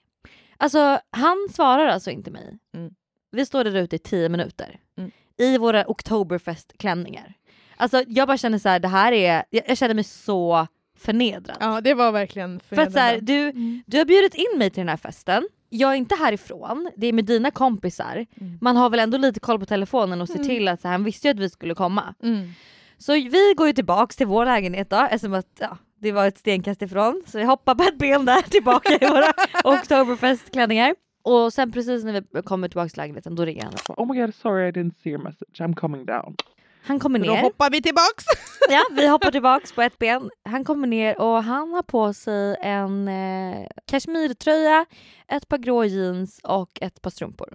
[0.58, 2.58] Alltså han svarar alltså inte mig.
[2.74, 2.94] Mm.
[3.32, 4.80] Vi står där ute i tio minuter.
[4.98, 5.12] Mm.
[5.38, 7.34] I våra Oktoberfest-klänningar.
[7.78, 11.58] Alltså jag bara känner så här, det här är, jag, jag känner mig så förnedrad.
[11.60, 13.34] Ja det var verkligen För att så här, förnedrande.
[13.34, 13.84] du, Mm.
[13.88, 17.14] du har bjudit in mig till den här festen, jag är inte härifrån, det är
[17.14, 18.26] med dina kompisar.
[18.42, 18.58] Mm.
[18.62, 20.48] Man har väl ändå lite koll på telefonen och ser Mm.
[20.48, 22.14] till att så här, han visste ju att vi skulle komma.
[22.24, 22.50] Mm.
[22.98, 26.38] Så vi går ju tillbaks till vår lägenhet då eftersom att ja, det var ett
[26.38, 27.24] stenkast ifrån.
[27.28, 30.96] Så vi hoppar på ett ben där tillbaka i våra Oktoberfest-klänningar.
[31.24, 33.74] Och sen precis när vi kommer tillbaka till lägenheten då ringer han.
[33.98, 35.60] Oh my god, sorry I didn't see your message.
[35.62, 36.36] I'm coming down.
[36.84, 37.42] Han kommer Då ner.
[37.42, 38.26] hoppar vi tillbaks.
[38.70, 40.30] Ja, vi hoppar tillbaks på ett ben.
[40.50, 44.86] Han kommer ner och han har på sig en eh, kashmirtröja,
[45.28, 47.54] ett par grå jeans och ett par strumpor.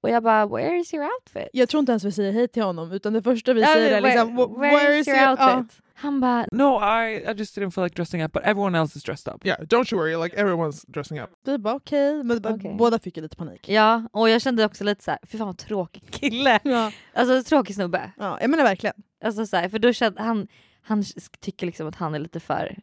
[0.00, 1.48] Och jag bara, where is your outfit?
[1.52, 3.96] Jag tror inte ens vi säger hej till honom utan det första vi Ja, säger
[3.96, 5.30] är where- liksom where, "Where is your ja.
[5.56, 5.80] outfit?
[6.00, 9.02] Han bara, No, I, I just didn't feel like dressing up, but everyone else is
[9.04, 9.46] dressed up.
[9.46, 10.16] Yeah, don't you worry.
[10.24, 11.30] Like everyone's dressing up.
[11.46, 12.74] Vi bara okej, men b- Okej.
[12.78, 13.68] båda fick ju lite panik.
[13.68, 16.60] ja och jag kände också lite så här, fy fan vad tråkig kille.
[16.62, 16.92] Ja.
[17.14, 18.12] Alltså tråkig snubbe.
[18.18, 18.94] ja, jag menar verkligen.
[19.24, 20.48] Alltså så här, för då kände han,
[20.82, 21.04] han
[21.40, 22.76] tycker liksom att han är lite för,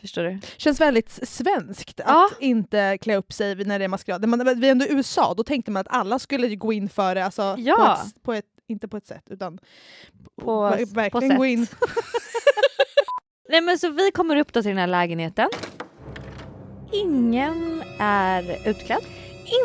[0.00, 0.38] förstår du?
[0.56, 2.28] Känns väldigt svenskt Ja.
[2.32, 4.28] att inte klä upp sig när det är maskerad.
[4.28, 7.14] Men vi är ändå i USA, då tänkte man att alla skulle gå in för
[7.14, 7.24] det.
[7.24, 7.76] Alltså, Ja.
[7.76, 9.58] på ett, på ett, inte på ett sätt utan
[10.42, 11.50] På, ver- verkligen på gå sätt.
[11.50, 11.66] in.
[13.48, 15.48] Nej men så vi kommer upp då till den här lägenheten.
[16.92, 19.04] Ingen är utklädd.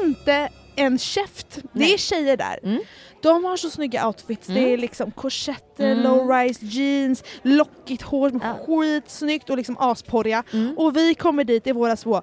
[0.04, 1.60] inte en käft.
[1.74, 2.60] Det är tjejer där.
[2.64, 2.82] Mm.
[3.22, 4.48] De har så snygga outfits.
[4.48, 4.74] Det Mm.
[4.74, 6.04] är liksom korsetter, Mm.
[6.04, 8.58] low-rise jeans, lockigt hår som Ja.
[8.68, 10.44] skitsnyggt och liksom asporriga.
[10.54, 10.78] Mm.
[10.78, 12.22] Och vi kommer dit i våra små,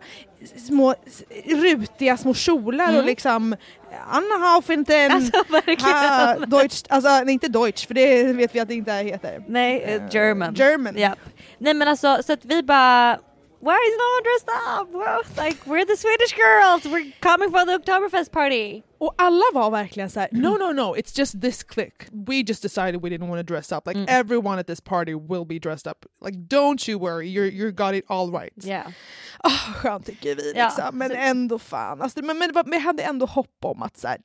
[0.67, 0.95] små
[1.47, 2.97] rutiga små kjolar Mm.
[3.01, 3.57] och liksom
[4.11, 5.33] Anna Haufinten, Alltså
[5.87, 9.45] ha, Deutsch, alltså nej, inte Deutsch för det vet vi att det inte heter.
[9.49, 10.55] Nej, eh, German.
[10.55, 10.97] German.
[10.99, 11.19] Japp.
[11.59, 13.19] Nej men alltså så att vi bara
[13.61, 14.89] Why is no one dressed up?
[14.93, 18.83] Well, like we're the Swedish girls, we're coming for the Oktoberfest party.
[18.99, 20.95] Och alla var verkligen så här: No, no, no.
[20.97, 22.07] It's just this clique.
[22.13, 23.87] We just decided we didn't want to dress up.
[23.87, 24.07] Like Mm.
[24.09, 26.07] everyone at this party will be dressed up.
[26.25, 27.29] Like don't you worry.
[27.29, 28.53] You're you got it all right.
[28.65, 28.87] Yeah.
[29.45, 30.99] Ah, skönt tycker vi Ja, liksom.
[30.99, 32.03] men ändå fan.
[32.03, 34.19] Alltså, men, men, men jag hade ändå hopp om att så här,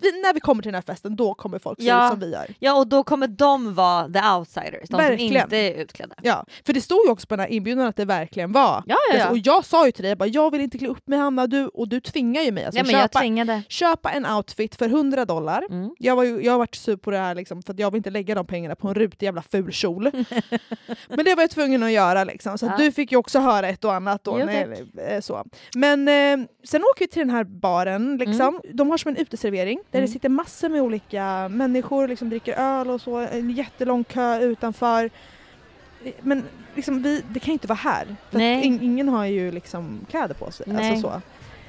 [0.00, 2.06] vi, när vi kommer till den här festen då kommer folk se Ja.
[2.06, 2.46] ut som vi gör.
[2.58, 5.32] Ja och då kommer de vara the outsiders, de Verkligen.
[5.32, 6.14] som inte är utklädda.
[6.22, 8.82] Ja, för det stod ju också på den här inbjudan att det verkligen var.
[8.86, 9.30] Ja, ja, ja.
[9.30, 11.46] Och jag sa ju till dig, jag, bara, jag vill inte klä upp mig Hanna,
[11.46, 12.64] du, och du tvingar ju mig.
[12.64, 15.62] Alltså, jag köpa, köpa en outfit för 100 dollar.
[15.70, 15.94] Mm.
[15.98, 17.96] Jag, var ju, jag har varit sur på det här liksom, för att jag vill
[17.98, 20.10] inte lägga de pengarna på en rutig jävla ful kjol.
[21.08, 22.58] Men det var jag tvungen att göra liksom.
[22.58, 22.76] Så Ja.
[22.78, 24.36] du fick ju också höra ett och annat då.
[24.40, 25.44] Jo, när, eh, så.
[25.76, 28.16] Men eh, sen åker vi till den här baren.
[28.16, 28.60] Liksom.
[28.74, 30.06] De har som en uteservering där Mm.
[30.06, 33.16] det sitter massor med olika människor, liksom dricker öl och så.
[33.16, 35.10] En jättelång kö utanför.
[36.20, 38.16] Men liksom, vi, det kan ju inte vara här.
[38.30, 40.66] För in, ingen har ju liksom kläder på sig.
[40.68, 40.90] Nej.
[40.90, 41.20] Alltså så.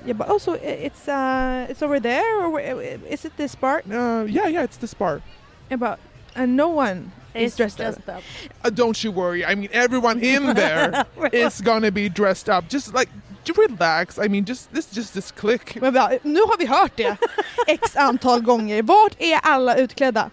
[0.06, 3.82] Jag bara, oh, so it's, uh, it's over there or where- is it this bar?
[3.86, 3.94] Uh,
[4.36, 4.64] yeah, yeah.
[4.66, 5.22] It's this bar.
[5.70, 5.98] Jag bara,
[6.36, 8.10] and no one is It's dressed up.
[8.18, 8.24] up.
[8.66, 9.44] Uh, don't you worry.
[9.46, 12.66] I mean, everyone in there is gonna be dressed up.
[12.70, 14.18] Just like j- relax.
[14.18, 15.76] I mean, just this, just this clique.
[15.82, 17.18] Men bara, nu har vi hört det
[17.68, 18.84] x antal gånger.
[18.84, 20.30] Vart är alla utklädda?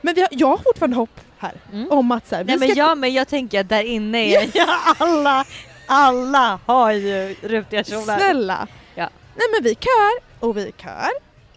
[0.00, 1.90] Men vi har, jag har fortfarande hopp här Mm.
[1.90, 4.50] om att så här, Nej men ska jag, men jag tänker att där inne är
[4.54, 5.44] ja, alla,
[5.86, 8.18] alla har ju rutiga kjolar.
[8.18, 8.66] Snälla!
[8.94, 9.08] Ja.
[9.36, 11.08] Nej men vi kör och vi kör.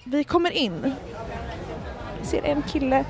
[0.03, 0.93] Vi kommer in.
[2.19, 3.05] Jag ser en kille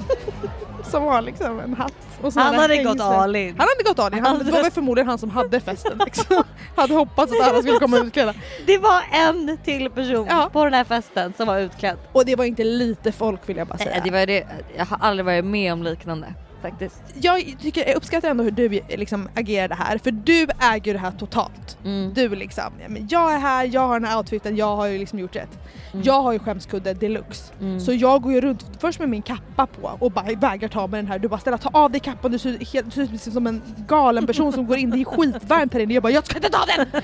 [0.92, 2.15] som har liksom en hatt.
[2.36, 3.56] Han har hade gått all in.
[3.58, 4.26] Han hade gått all in.
[4.26, 6.02] Han, det var väl förmodligen han som hade festen.
[6.06, 6.44] Liksom.
[6.76, 8.34] hade hoppats att alla skulle komma utklädda.
[8.66, 10.50] Det var en till person Ja.
[10.54, 11.98] på den här festen som var utklädd.
[12.12, 14.02] Och det var inte lite folk vill jag bara säga.
[14.04, 14.48] Det var det.
[14.78, 16.34] Jag har aldrig varit med om liknande
[16.70, 17.04] faktiskt.
[17.22, 21.12] jag, tycker, jag uppskattar ändå hur du liksom agerade här, för du äger det här
[21.12, 21.78] totalt.
[21.86, 22.14] Mm.
[22.14, 24.98] Du liksom, ja, men jag är här, jag har den här outfiten, jag har ju
[24.98, 25.60] liksom gjort rätt.
[26.04, 27.54] Jag har ju skämskudde deluxe.
[27.62, 27.80] Mm.
[27.80, 30.98] Så jag går ju runt först med min kappa på och bara vägrar ta med
[30.98, 31.20] den här.
[31.20, 34.54] Du bara ställa ta av dig kappan, du ser helt, ut som en galen person
[34.54, 35.94] som går in, det är skitvarmt här inne.
[35.94, 37.02] Jag bara jag ska inte ta den!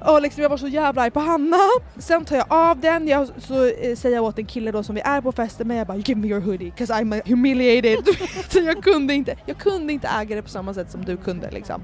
[0.14, 1.56] och liksom jag var så jävla arg på Hanna.
[1.98, 4.94] Sen tar jag av den, jag, så eh, säger jag åt en kille då som
[4.94, 7.98] vi är på festen med, jag bara give me your hoodie cause I'm humiliated.
[8.74, 11.82] jag kunde, inte, jag kunde inte äga det på samma sätt som du kunde liksom.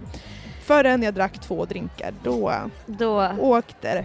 [0.65, 2.53] Förrän jag drack två drinkar, då
[2.87, 4.05] Då, åkte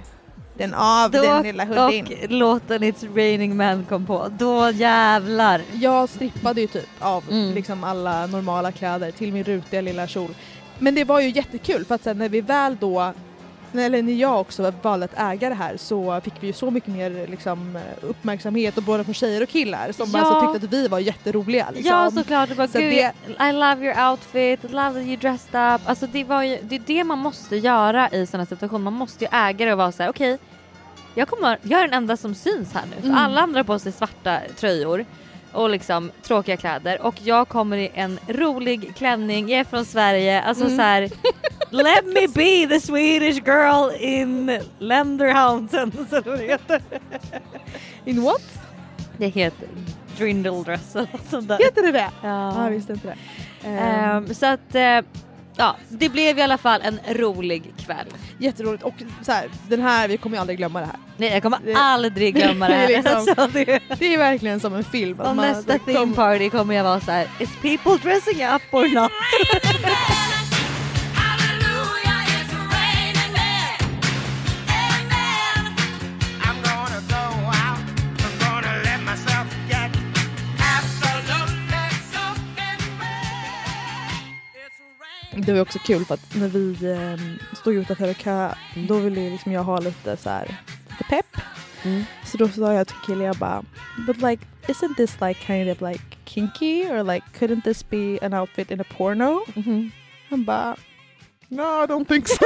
[0.58, 2.06] den av den lilla då hoodien.
[2.24, 4.28] och låten It's raining man kom på.
[4.40, 5.62] Då jävlar.
[5.74, 7.54] Jag strippade ju typ av Mm.
[7.54, 10.36] liksom alla normala kläder till min rutiga lilla kjol.
[10.80, 13.14] Men det var ju jättekul för att sen när vi väl då
[13.80, 16.90] eller när jag också valde att äga det här så fick vi ju så mycket
[16.94, 20.20] mer liksom, uppmärksamhet och både från tjejer och killar som Ja.
[20.20, 21.68] alltså tyckte att vi var jätteroliga.
[21.74, 21.92] Liksom.
[21.96, 22.90] Ja såklart, det bara, Så Gud,
[23.38, 25.82] det- I love your outfit, I love that you dressed up.
[25.86, 28.84] Alltså det, var ju, det är det man måste göra i sådana situationer.
[28.84, 30.38] Man måste ju äga det och vara såhär okej,
[31.16, 33.02] jag, kommer, jag är den enda som syns här nu.
[33.02, 33.18] För Mm.
[33.18, 35.06] alla andra har på sig svarta tröjor
[35.54, 40.42] och liksom tråkiga kläder och jag kommer i en rolig klänning, jag är från Sverige,
[40.42, 40.78] alltså Mm.
[40.78, 41.02] så här.
[41.70, 45.92] Let me be the Swedish girl in Länderhausen.
[46.10, 46.82] Så det heter.
[48.06, 48.42] In what?
[49.18, 49.68] Det heter
[50.18, 51.58] Drindle dress eller sånt där.
[51.58, 52.10] Heter det det?
[52.24, 52.54] Ja.
[52.58, 53.16] Ja, jag visste inte det.
[53.68, 53.78] Ehm,
[54.28, 55.00] Ehm, så att eh,
[55.58, 58.06] ja, det blev i alla fall en rolig kväll.
[58.38, 60.96] Jätteroligt och så här, den här, vi kommer ju aldrig glömma det här.
[61.18, 62.88] Nej, jag kommer Det- aldrig glömma det här.
[62.88, 65.18] Det är liksom- Alltså, det, Det är verkligen som en film.
[65.18, 68.88] man- nästa det theme party kommer jag vara så här: is people dressing up or
[69.02, 69.12] not?
[85.38, 88.56] Det var också kul för att när vi eh, stod utanför och köade
[88.88, 90.58] då ville liksom jag ha lite så här,
[90.90, 91.38] lite pepp.
[91.84, 92.04] Mm.
[92.26, 93.64] Så då sa jag till killen jag bara
[94.08, 98.34] But like isn't this like kind of like kinky or like couldn't this be an
[98.34, 99.46] outfit in a porno?
[99.56, 99.92] Mhm.
[100.30, 100.76] Han bara
[101.50, 102.46] No, I don't think so.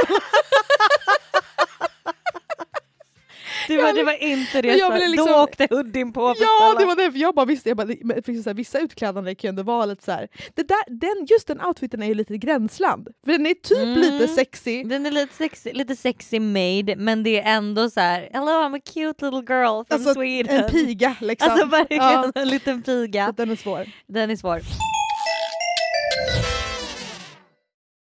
[3.68, 6.74] Det var, det var inte det, jag så- ville liksom- då åkte hoodien på Ja
[6.78, 9.48] det var det, för jag bara visste, jag bara, liksom så här, vissa utklädnader kan
[9.48, 10.28] ju ändå vara lite så här.
[10.54, 13.08] Det där, den, just den outfiten är ju lite gränsland.
[13.24, 13.94] För den är typ Mm.
[14.00, 14.82] lite sexy.
[14.84, 18.76] Den är lite sexy, lite sexy made men det är ändå så här: hello I'm
[18.76, 20.64] a cute little girl from Alltså, Sweden.
[20.64, 21.50] En piga liksom.
[21.50, 23.24] Alltså verkligen Ja, en liten så piga.
[23.26, 23.86] att den är svår.
[24.06, 24.60] Den är svår.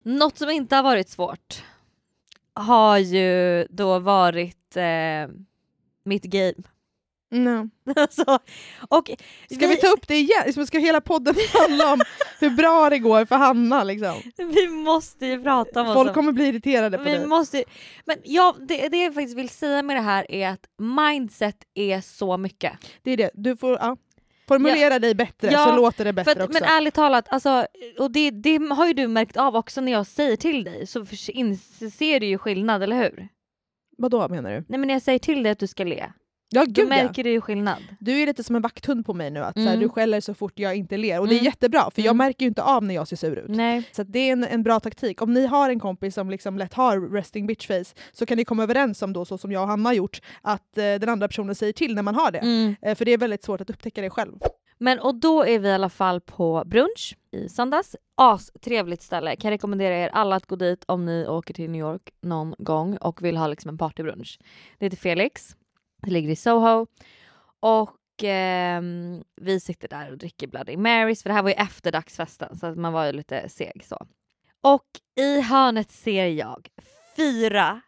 [0.05, 1.63] Något som inte har varit svårt
[2.53, 5.27] har ju då varit eh,
[6.05, 6.63] mitt game.
[7.31, 7.69] No.
[7.95, 8.39] alltså,
[8.89, 9.11] och
[9.51, 10.43] Ska vi ta upp det igen?
[10.45, 12.01] Liksom, Ska hela podden handla om
[12.39, 13.83] hur bra det går för Hanna?
[13.83, 14.13] Liksom?
[14.37, 17.25] vi måste ju prata om Folk kommer bli irriterade på vi dig.
[17.25, 17.63] måste,
[18.05, 22.01] men ja, det, det jag faktiskt vill säga med det här är att mindset är
[22.01, 22.73] så mycket.
[23.01, 23.97] Det är det, du får ja,
[24.47, 26.59] formulera dig bättre Ja, så låter det bättre att, också.
[26.61, 27.67] men ärligt talat, alltså,
[27.99, 31.05] och det, det har ju du märkt av också när jag säger till dig så
[31.27, 33.27] inser du ju skillnad, eller hur?
[33.97, 34.65] Vad då menar du?
[34.67, 36.11] Nej men jag säger till dig att du ska le,
[36.49, 36.89] Ja då gud ja.
[36.89, 37.77] märker du ju skillnad.
[37.99, 39.79] Du är lite som en vakthund på mig nu, att så här, Mm.
[39.79, 41.19] du skäller så fort jag inte ler.
[41.19, 41.45] Och det är Mm.
[41.45, 42.17] jättebra för jag Mm.
[42.17, 43.45] märker ju inte av när jag ser sur ut.
[43.49, 43.83] Nej.
[43.91, 45.21] Så det är en, en bra taktik.
[45.21, 48.45] Om ni har en kompis som liksom lätt har resting bitch face så kan ni
[48.45, 51.27] komma överens om då, så som jag och Hanna har gjort, att eh, den andra
[51.27, 52.39] personen säger till när man har det.
[52.39, 52.75] Mm.
[52.81, 54.33] Eh, för det är väldigt svårt att upptäcka det själv.
[54.77, 57.95] Men och då är vi i alla fall på brunch i söndags.
[58.15, 62.09] Astrevligt ställe, kan rekommendera er alla att gå dit om ni åker till New York
[62.21, 64.39] någon gång och vill ha liksom en partybrunch.
[64.77, 65.55] Det heter Felix,
[66.01, 66.87] det ligger i Soho
[67.59, 71.91] och ehm, vi sitter där och dricker Bloody Marys för det här var ju efter
[71.91, 74.07] dagsfesten så att man var ju lite seg så.
[74.61, 74.85] Och
[75.15, 76.67] i hörnet ser jag
[77.15, 77.81] fyra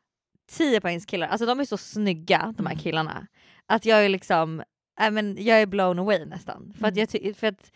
[0.50, 3.28] 10 poängs killar, alltså de är så snygga de här killarna
[3.66, 4.64] att jag är liksom
[5.00, 6.74] Nej, men jag är blown away nästan.
[6.80, 7.72] För, att jag ty- för att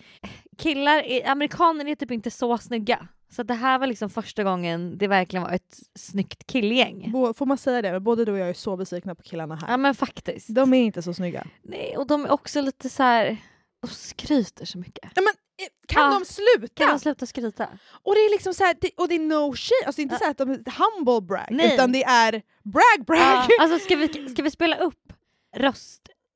[0.57, 3.07] killar, är- amerikaner är typ inte så snygga.
[3.29, 7.11] Så det här var liksom första gången det verkligen var ett snyggt killgäng.
[7.37, 7.99] Får man säga det?
[7.99, 9.67] Både du och jag är så besvikna på killarna här.
[9.71, 10.47] Ja men faktiskt.
[10.55, 11.47] De är inte så snygga.
[11.61, 13.37] Nej, och de är också lite så här.
[13.81, 15.11] de skryter så mycket.
[15.15, 15.33] Ja, men,
[15.65, 16.19] eh, kan Ja.
[16.19, 16.73] de sluta?
[16.73, 17.67] Kan de sluta skryta?
[18.03, 20.23] Och det är liksom så här, det, och det är no shit, alltså inte så
[20.23, 21.73] här att de är humble brag, Nej.
[21.73, 22.31] utan det är
[22.63, 23.19] brag brag.
[23.19, 25.13] Ja, alltså ska vi, ska vi spela upp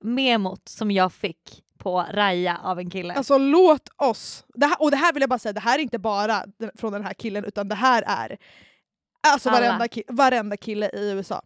[0.06, 3.14] röstmemot som jag fick på Raja av en kille.
[3.14, 5.84] Alltså låt oss, det här, och det här vill jag bara säga, det här är
[5.84, 6.44] inte bara
[6.80, 8.38] från den här killen utan det här är
[9.22, 9.60] alltså Alla.
[9.60, 11.42] varenda, ki, varenda kille i USA.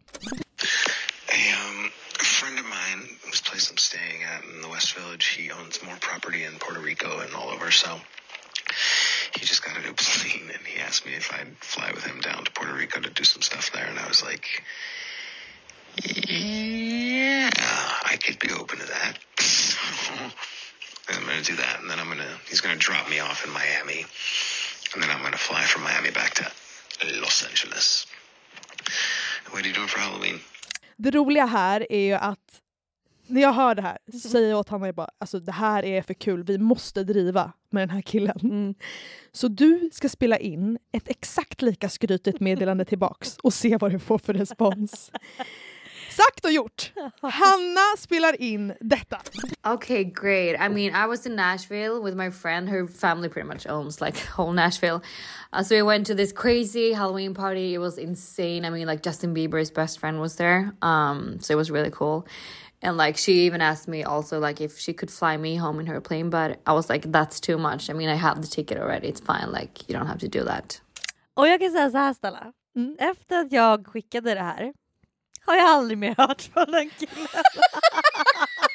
[2.20, 5.82] A friend of mine, whose place I'm staying at in the West Village, he owns
[5.82, 7.70] more property in Puerto Rico and all over.
[7.70, 7.88] So
[9.36, 12.20] he just got a new plane, and he asked me if I'd fly with him
[12.20, 13.86] down to Puerto Rico to do some stuff there.
[13.90, 14.46] And I was like,
[17.20, 19.14] "Yeah, I could be open to that."
[21.08, 24.00] I'm gonna do that, and then I'm gonna he's gonna drop me off in Miami,
[24.92, 26.44] and then I'm gonna fly from Miami back to
[27.22, 28.06] Los Angeles.
[29.50, 30.40] What are you doing for Halloween?
[30.96, 32.60] Det roliga här är ju att
[33.26, 35.84] när jag hör det här så säger jag åt Hanna jag bara, alltså det här
[35.84, 38.74] är för kul, vi måste driva med den här killen.
[39.32, 43.98] Så du ska spela in ett exakt lika skrytigt meddelande tillbaks och se vad du
[43.98, 45.10] får för respons.
[46.10, 46.92] Sagt och gjort!
[47.22, 49.18] Hanna spelar in detta.
[49.74, 50.60] Okay, great.
[50.60, 52.68] I mean, I was in Nashville with my friend.
[52.68, 55.02] Her family pretty much owns like whole Nashville.
[55.52, 57.74] Uh, so we went to this crazy Halloween party.
[57.74, 58.64] It was insane.
[58.64, 60.72] I mean, like Justin Bieber's best friend was there.
[60.82, 62.26] Um, so it was really cool.
[62.82, 65.86] And like she even asked me also like if she could fly me home in
[65.86, 67.90] her plane, but I was like, that's too much.
[67.90, 69.08] I mean, I have the ticket already.
[69.08, 69.52] It's fine.
[69.52, 70.80] Like you don't have to do that.
[71.36, 72.52] Och jag kan säga så här Stella,
[72.98, 74.72] efter att jag skickade det här
[75.46, 77.16] har jag aldrig mer hört från den killen.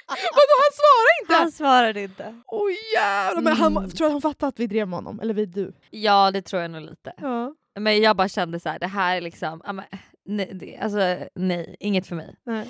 [0.10, 1.34] Vadå han svarar inte?
[1.34, 2.41] Han svarade inte.
[2.47, 5.19] Åh jävlar, men han, tror att han fattade att vi drev med honom?
[5.19, 5.73] Eller vi du?
[5.89, 7.13] Ja det tror jag nog lite.
[7.17, 7.54] Ja.
[7.80, 9.82] Men jag bara kände så här, det här är liksom,
[10.25, 12.36] nej, det, alltså nej, inget för mig.
[12.43, 12.67] Nej.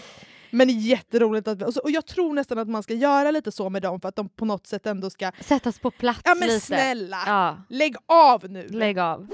[0.52, 4.02] Men jätteroligt att och, jag tror nästan att man ska göra lite så med dem
[4.02, 5.32] för att de på något sätt ändå ska...
[5.40, 6.60] Sättas på plats Ja men lite.
[6.60, 7.18] snälla!
[7.26, 7.58] Ja.
[7.70, 8.68] Lägg av nu!
[8.68, 9.28] Lägg av.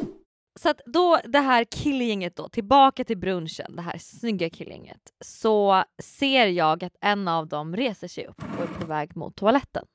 [0.55, 5.83] Så att då det här killgänget då, tillbaka till brunchen, det här snygga killgänget, så
[6.03, 9.85] ser jag att en av dem reser sig upp och är på väg mot toaletten.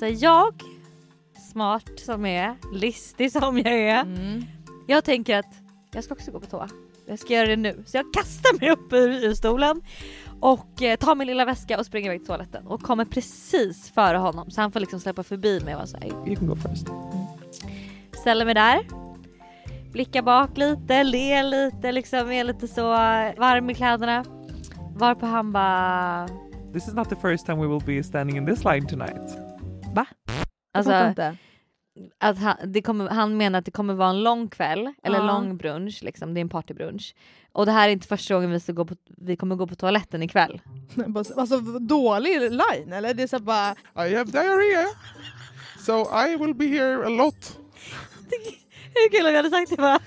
[0.00, 0.62] Så jag,
[1.52, 4.06] smart som jag är, listig som jag är,
[4.86, 5.54] jag tänker att
[5.92, 6.68] jag ska också gå på toa.
[7.06, 7.84] Jag ska göra det nu.
[7.86, 9.82] Så jag kastar mig upp ur, stolen
[10.40, 14.16] och eh, tar min lilla väska och springer iväg till toaletten och kommer precis före
[14.16, 16.86] honom så han får liksom släppa förbi mig och vara såhär You can go first.
[18.20, 19.03] ställer mig där,
[19.94, 22.82] blickar bak lite, ler lite, liksom är lite så
[23.38, 24.24] varm i kläderna.
[24.96, 26.28] Varpå han bara...
[26.72, 29.36] This is not the first time we will be standing in this line tonight.
[29.94, 30.06] Va?
[30.74, 31.36] Alltså, fattar inte.
[32.20, 35.26] att han, det kommer, han menar att det kommer vara en lång kväll, eller Ja.
[35.26, 37.14] lång brunch, liksom, det är en partybrunch.
[37.52, 39.74] Och det här är inte första gången vi, ska gå på, vi kommer gå på
[39.74, 40.60] toaletten ikväll.
[41.36, 43.14] Alltså dålig line eller?
[43.14, 43.70] Det är så bara...
[44.08, 44.86] I have diarrhea,
[45.78, 45.92] so
[46.26, 47.58] I will be here a lot.
[48.94, 50.00] Hur kul om jag hade sagt det bara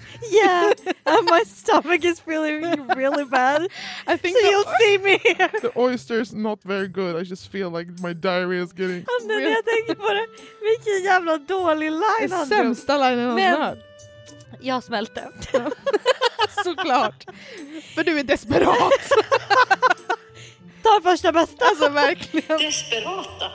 [0.43, 0.71] yeah
[1.03, 2.61] and my stomach is feeling
[2.95, 3.61] really bad.
[4.13, 5.49] I think so you'll see me here.
[5.61, 7.21] The oyster's not very good.
[7.21, 9.05] I just feel like my diarrhea is getting.
[9.07, 10.27] Alltså, när jag tänker på det,
[10.61, 12.59] vilken jävla dålig line han drog.
[12.59, 13.83] Sämsta linen jag Men- någonsin hört.
[14.61, 15.29] Jag smälte.
[16.63, 17.25] Såklart.
[17.95, 18.77] För du är desperat.
[20.83, 21.65] Ta första bästa.
[21.65, 22.57] Alltså verkligen.
[22.57, 23.51] Desperata.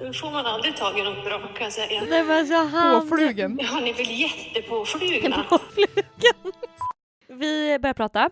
[0.00, 2.02] Då får man aldrig tag i något bra kan jag säga.
[2.08, 3.00] Nej men alltså han...
[3.00, 3.58] Påflugen.
[3.62, 5.44] Ja, ni är väl jättepåflugna?
[7.28, 8.30] Vi börjar prata.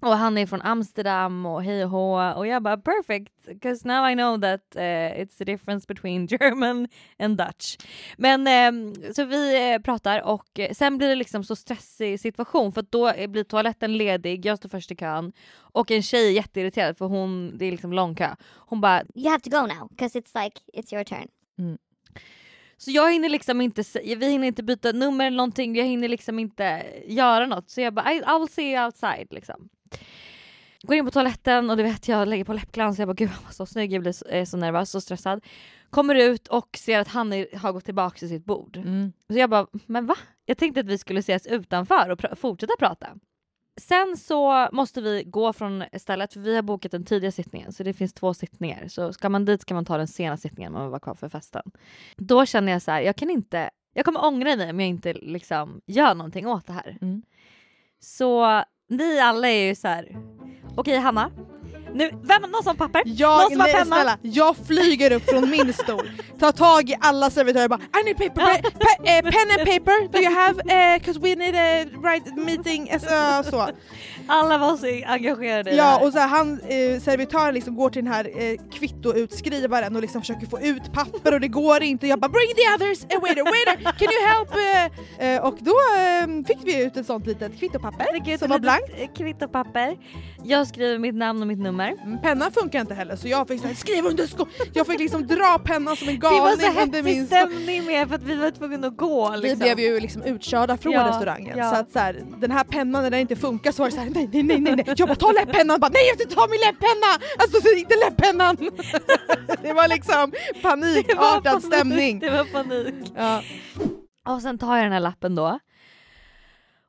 [0.00, 4.10] Och han är från Amsterdam och hej och hå och jag bara perfect because now
[4.10, 7.76] I know that uh, it's the difference between German and Dutch.
[8.16, 12.72] Men ehm, så vi eh, pratar och eh, sen blir det liksom så stressig situation
[12.72, 16.98] för då blir toaletten ledig, jag står först i kön och en tjej är jätteirriterad
[16.98, 18.36] för hon, det är liksom lång kö.
[18.56, 21.28] Hon bara You have to go now because it's like it's your turn.
[22.76, 23.82] Så jag hinner liksom inte,
[24.16, 27.70] vi hinner inte byta nummer eller någonting, jag hinner liksom inte göra något.
[27.70, 29.68] Så jag bara, I, I will see you outside liksom.
[30.82, 33.44] Går in på toaletten och du vet jag lägger på läppglans jag bara gud han
[33.44, 35.44] var så snygg, jag blir så, är så nervös och stressad.
[35.90, 38.76] Kommer ut och ser att han är, har gått tillbaka till sitt bord.
[38.76, 39.12] Mm.
[39.28, 40.16] Så jag bara, men va?
[40.44, 43.08] Jag tänkte att vi skulle ses utanför och pr- fortsätta prata.
[43.80, 47.82] Sen så måste vi gå från stället för vi har bokat den tidiga sittningen så
[47.82, 48.88] det finns två sittningar.
[48.88, 51.14] Så ska man dit ska man ta den sena sittningen om man vill vara kvar
[51.14, 51.62] för festen.
[52.16, 55.12] Då känner jag så här, jag kan inte, jag kommer ångra mig om jag inte
[55.12, 56.98] liksom gör någonting åt det här.
[57.00, 57.22] Mm.
[58.00, 60.16] Så ni alla är ju så här.
[60.76, 61.30] okej Hanna,
[61.94, 63.02] nu, vem, någon som har papper?
[63.06, 63.96] Jag, någon som har nej, penna?
[63.96, 66.10] snälla, jag flyger upp från min stol,
[66.40, 69.68] tar tag i alla servitörer och bara I need paper, pa- pa- eh, pen and
[69.68, 70.54] paper, do you have?
[70.62, 72.90] Uh, Cause we need a right meeting.
[72.92, 73.68] Alltså, så.
[74.26, 78.12] Alla var så engagerade Ja och så här, han, eh, servitören liksom går till den
[78.12, 82.06] här eh, kvittoutskrivaren och liksom försöker få ut papper och det går inte.
[82.06, 84.48] Jag bara bring the others, eh, waiter, waiter, can you help?
[85.18, 88.90] Eh, eh, och då eh, fick vi ut ett sånt litet kvittopapper som var blankt.
[88.98, 89.96] Ett Kvittopapper.
[90.44, 91.92] Jag skriver mitt namn och mitt nummer.
[92.04, 94.98] Mm, Pennan funkar inte heller så jag fick så här, skriv under sko Jag fick
[94.98, 98.34] liksom dra pennan som en Det var galning så hetsig stämning med för att vi
[98.34, 99.30] var tvungna att gå.
[99.30, 99.58] Vi Liksom.
[99.58, 101.70] blev ju liksom utkörda från Ja, restaurangen ja.
[101.70, 104.06] så att så här, den här pennan när den inte funkar så var det såhär
[104.14, 104.94] nej nej nej nej, nej.
[104.96, 107.10] jag bara ta läppennan, bara, nej jag inte ta min läppenna!
[107.38, 108.56] Alltså så inte läppennan!
[109.62, 110.32] det var liksom
[110.62, 112.18] panikartad stämning.
[112.18, 113.12] Det var panik.
[113.16, 113.42] Ja.
[114.28, 115.58] Och sen tar jag den här lappen då.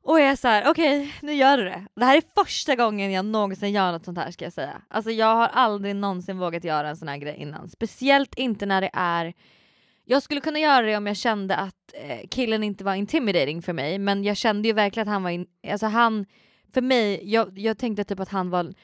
[0.04, 1.86] Och jag är så här: okej nu gör du det.
[1.94, 4.82] Det här är första gången jag någonsin gör något sånt här ska jag säga.
[4.90, 7.68] Alltså jag har aldrig någonsin vågat göra en sån här grej innan.
[7.68, 9.34] Speciellt inte när det är
[10.04, 13.72] jag skulle kunna göra det om jag kände att eh, killen inte var intimidating för
[13.72, 16.26] mig men jag kände ju verkligen att han var, in, alltså han,
[16.72, 18.74] för mig, jag, jag tänkte typ att han var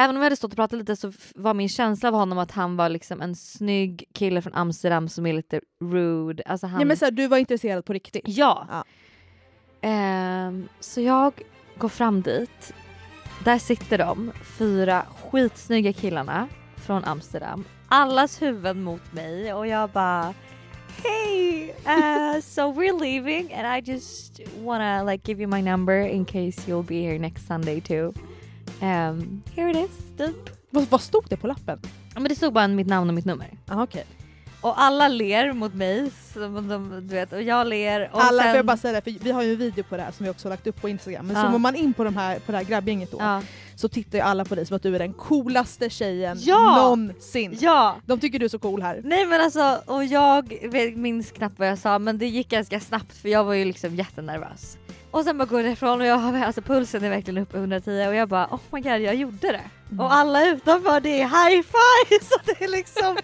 [0.00, 2.50] Även om vi hade stått och pratat lite så var min känsla av honom att
[2.50, 6.42] han var liksom en snygg kille från Amsterdam som är lite rude.
[6.46, 6.76] Alltså han...
[6.76, 8.22] Nej men så här, du var intresserad på riktigt?
[8.26, 8.84] Ja.
[9.80, 11.32] Ehm, så jag
[11.78, 12.74] går fram dit.
[13.44, 17.64] Där sitter de, fyra skitsnygga killarna från Amsterdam.
[17.88, 20.34] Allas huvuden mot mig och jag bara
[21.02, 26.24] Hey, uh, so we're leaving and I just wanna like give you my number in
[26.24, 28.12] case you'll be here next Sunday too.
[28.82, 29.90] Um, here it is.
[30.16, 30.50] Typ.
[30.70, 31.80] Vad, vad stod det på lappen?
[32.14, 33.46] Ja, men det stod bara mitt namn och mitt nummer.
[33.66, 34.02] Ah, okay.
[34.60, 38.10] Och alla ler mot mig som de, du vet, och jag ler.
[38.12, 39.96] Och Alla, sen, får jag bara säga det, för vi har ju en video på
[39.96, 41.26] det här som vi också lagt upp på Instagram.
[41.26, 41.42] Men Ja.
[41.42, 43.42] zoomar man in på, de här, på det här grabbgänget då Ja.
[43.78, 46.76] Så tittar ju alla på dig som att du är den coolaste tjejen Ja!
[46.76, 47.56] någonsin.
[47.60, 47.96] Ja!
[48.06, 49.00] De tycker du är så cool här.
[49.04, 50.52] Nej men alltså, och jag
[50.96, 53.94] minns knappt vad jag sa men det gick ganska snabbt för jag var ju liksom
[53.94, 54.78] jättenervös.
[55.10, 58.06] Och sen bara går jag ifrån och jag har, alltså pulsen är verkligen uppe 110
[58.08, 59.64] och jag bara oh my god jag gjorde det.
[59.90, 60.00] Mm.
[60.00, 63.16] Och alla utanför det är high five så det är liksom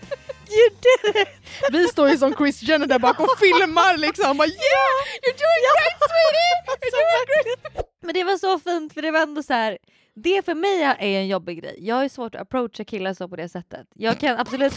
[0.56, 1.28] you did it!
[1.72, 4.36] Vi står ju som Chris Jenner där bak och filmar liksom.
[4.36, 6.54] Bara, yeah, you're doing great sweetie!
[6.82, 7.86] You're doing great!
[8.02, 9.78] Men det var så fint för det var ändå så här.
[10.14, 11.76] Det för mig är en jobbig grej.
[11.78, 13.86] Jag ju svårt att approacha killar så på det sättet.
[13.94, 14.74] Jag kan absolut...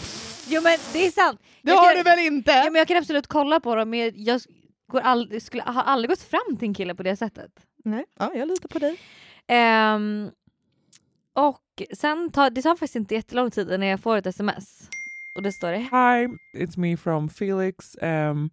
[0.50, 1.42] Jo men det är sant!
[1.62, 2.52] Det jag har kan, du väl inte?
[2.52, 4.42] Ja, men jag kan absolut kolla på dem men jag
[4.92, 7.52] går aldrig, skulle, har aldrig gått fram till en kille på det sättet.
[7.84, 9.00] Nej, ja, jag litar på dig.
[9.48, 10.32] Ehm,
[11.34, 14.90] och sen tar det tar faktiskt inte jättelång tid när jag får ett sms.
[15.38, 16.28] Och det står det Hi,
[16.64, 17.96] it's me from Felix.
[18.02, 18.50] Um,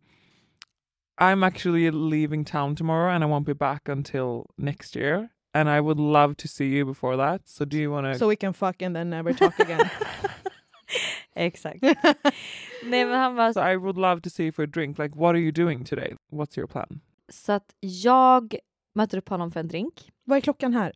[1.21, 5.29] I'm actually leaving town tomorrow and I won't be back until next year.
[5.55, 7.49] And I would love to see you before that.
[7.49, 8.19] So do you want to?
[8.19, 9.91] So we can fuck and then never talk again.
[11.35, 11.83] Exakt.
[12.85, 14.99] Nej men han bara So I would love to see you for a drink.
[14.99, 16.17] Like, what are you doing today?
[16.33, 17.01] What's your plan?
[17.29, 18.57] så att jag
[18.95, 20.13] möter upp honom för en drink.
[20.25, 20.93] Vad är klockan här?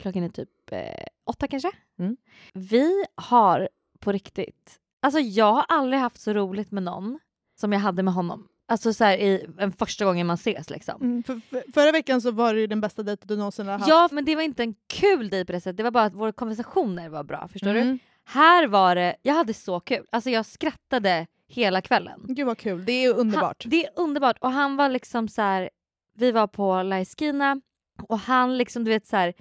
[0.00, 1.70] Klockan är typ eh, åtta kanske.
[1.98, 2.16] Mm.
[2.54, 3.68] Vi har
[4.00, 7.18] på riktigt, alltså jag har aldrig haft så roligt med någon
[7.60, 8.48] som jag hade med honom.
[8.70, 11.02] Alltså så här i en första gången man ses liksom.
[11.02, 13.72] Mm, för, för, förra veckan så var det ju den bästa dejten du någonsin har
[13.78, 13.88] haft.
[13.88, 16.14] Ja men det var inte en kul dejt på det sättet, det var bara att
[16.14, 17.88] våra konversationer var bra, förstår Mm.
[17.88, 17.98] du?
[18.24, 22.20] Här var det, jag hade så kul, alltså jag skrattade hela kvällen.
[22.28, 23.64] Gud vad kul, det är underbart.
[23.64, 25.70] Han, det är underbart och han var liksom så här.
[26.14, 27.60] vi var på La Esquina
[28.02, 29.34] och han liksom du vet så här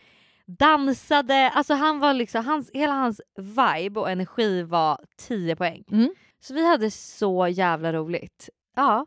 [0.46, 5.84] dansade, alltså han var liksom, hans, hela hans vibe och energi var 10 poäng.
[5.92, 6.10] Mm.
[6.40, 8.50] Så vi hade så jävla roligt.
[8.76, 9.06] Ja,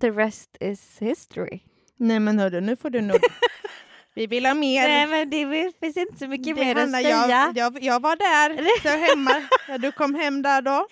[0.00, 1.60] the rest is history.
[1.96, 3.16] Nej men hörru, nu får du nog...
[4.14, 4.88] Vi vill ha mer.
[4.88, 7.26] Nej men det finns inte så mycket Det mer att säga.
[7.28, 9.48] Jag, jag, jag var där, så hemma.
[9.68, 10.86] Ja, du kom hem där då.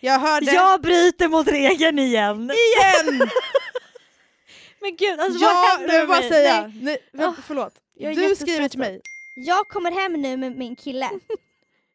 [0.00, 0.46] Jag hörde...
[0.52, 2.50] Jag bryter mot regeln igen!
[2.50, 3.18] Igen!
[4.80, 6.28] Men gud alltså ja, vad händer nu med bara mig?
[6.28, 6.72] säga.
[6.80, 6.98] Nej.
[7.12, 7.74] Nej, förlåt.
[7.94, 9.00] jag är Du skriver till mig.
[9.36, 11.10] Jag kommer hem nu med min kille.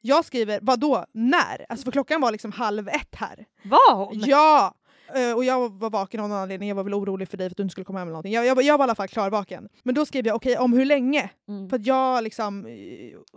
[0.01, 1.05] Jag skriver, vad då?
[1.13, 1.65] När?
[1.69, 3.45] Alltså för klockan var liksom halv ett här.
[3.63, 4.19] Var hon?
[4.25, 4.73] Ja!
[5.15, 7.51] Eh, Och jag var vaken av någon anledning, jag var väl orolig för dig för
[7.53, 8.33] att du inte skulle komma hem eller någonting.
[8.33, 9.69] Jag, jag, var- jag var i alla fall klarvaken.
[9.83, 11.29] Men då skrev jag okej, om hur länge?
[11.49, 11.69] Mm.
[11.69, 12.65] För att jag liksom...
[12.65, 12.71] eh,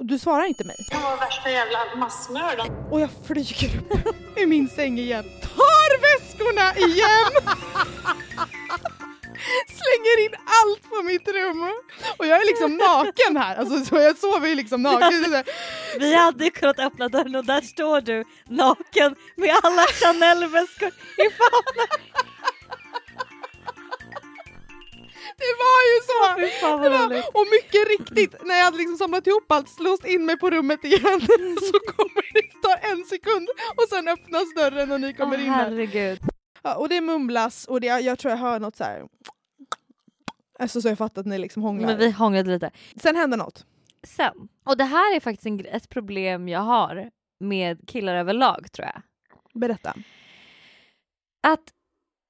[0.04, 0.76] Du svarar inte mig.
[0.90, 2.72] Jag var värsta jävla massmördaren.
[2.90, 5.24] Och jag flyger upp i min säng igen.
[5.42, 7.56] Tar väskorna igen!
[9.66, 11.72] Slänger in allt på mitt rum.
[12.16, 13.56] Och jag är liksom naken här.
[13.56, 15.44] Alltså, så jag sover ju liksom naken.
[15.98, 21.88] Vi hade kunnat öppna dörren och där står du naken med alla Chanel-väskor i famnen.
[25.38, 26.20] Det var ju så!
[26.60, 30.38] Fan var, och mycket riktigt, när jag hade liksom samlat ihop allt, slåst in mig
[30.38, 31.20] på rummet igen,
[31.70, 35.50] så kommer det ta en sekund och sen öppnas dörren och ni kommer Åh, in
[35.50, 35.70] här.
[36.66, 39.08] Ja, och det mumlas och det, jag tror jag hör något så här.
[40.58, 41.86] Alltså så jag fattar att ni liksom hånglar.
[41.86, 42.70] Men vi hånglade lite.
[42.96, 43.66] Sen hände något.
[44.02, 47.10] Sen, och det här är faktiskt en, ett problem jag har
[47.40, 49.02] med killar överlag tror jag.
[49.60, 49.94] Berätta.
[51.42, 51.72] Att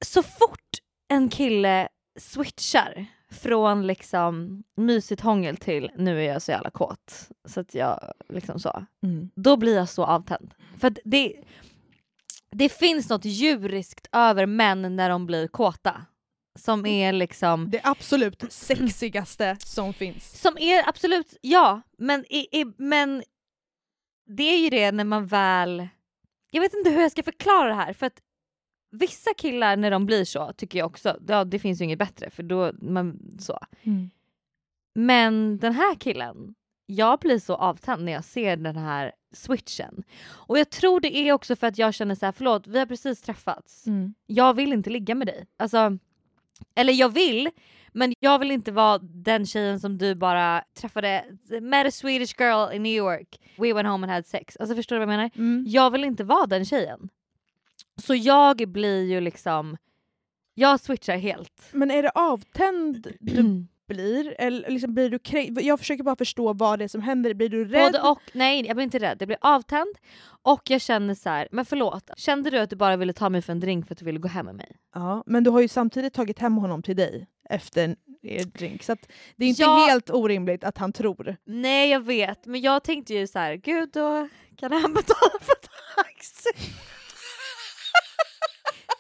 [0.05, 0.79] så fort
[1.09, 7.61] en kille switchar från liksom mysigt hångel till nu är jag så jävla kåt så
[7.61, 8.87] att jag liksom så.
[9.03, 9.31] Mm.
[9.35, 10.55] Då blir jag så avtänd.
[10.79, 11.35] För det,
[12.59, 16.07] det finns något djuriskt över män när de blir kåta.
[16.59, 17.71] Som är liksom...
[17.71, 20.41] Det absolut sexigaste som finns.
[20.41, 23.23] Som är absolut, ja, men, i, i, men
[24.27, 25.89] det är ju det när man väl...
[26.51, 28.21] Jag vet inte hur jag ska förklara det här för att
[28.91, 32.31] vissa killar när de blir så tycker jag också, ja det finns ju inget bättre
[32.31, 33.59] för då man så.
[33.83, 34.11] Mm.
[34.95, 36.55] Men den här killen,
[36.87, 40.03] jag blir så avtänd när jag ser den här switchen.
[40.29, 42.87] Och jag tror det är också för att jag känner så här, förlåt vi har
[42.87, 43.87] precis träffats.
[43.87, 44.15] Mm.
[44.27, 45.47] Jag vill inte ligga med dig.
[45.57, 45.99] Alltså,
[46.75, 47.51] eller jag vill,
[47.93, 51.25] men jag vill inte vara den tjejen som du bara träffade,
[51.61, 54.57] met a Swedish girl in New York, we went home and had sex.
[54.57, 55.31] Alltså förstår du vad jag menar?
[55.37, 55.65] Mm.
[55.69, 57.09] Jag vill inte vara den tjejen.
[58.03, 59.77] Så jag blir ju liksom,
[60.55, 61.69] jag switchar helt.
[61.73, 64.35] Men är det avtänd du blir?
[64.39, 65.63] Eller liksom blir du kränkt?
[65.63, 67.35] Jag försöker bara förstå vad det är som händer.
[67.35, 67.93] Blir du rädd?
[67.93, 69.95] Både och, nej jag blir inte rädd, jag blir avtänd
[70.43, 73.43] och jag känner så här, men förlåt, kände du att du bara ville ta mig
[73.43, 74.77] för en drink för att du ville gå hem med mig?
[74.95, 78.83] Ja, men du har ju samtidigt tagit hem honom till dig efter er drink.
[78.83, 78.97] Så
[79.37, 79.87] det är inte Ja.
[79.91, 81.37] helt orimligt att han tror.
[81.45, 85.55] Nej jag vet, men jag tänkte ju så här, gud då kan han betala för
[85.97, 86.51] taxi.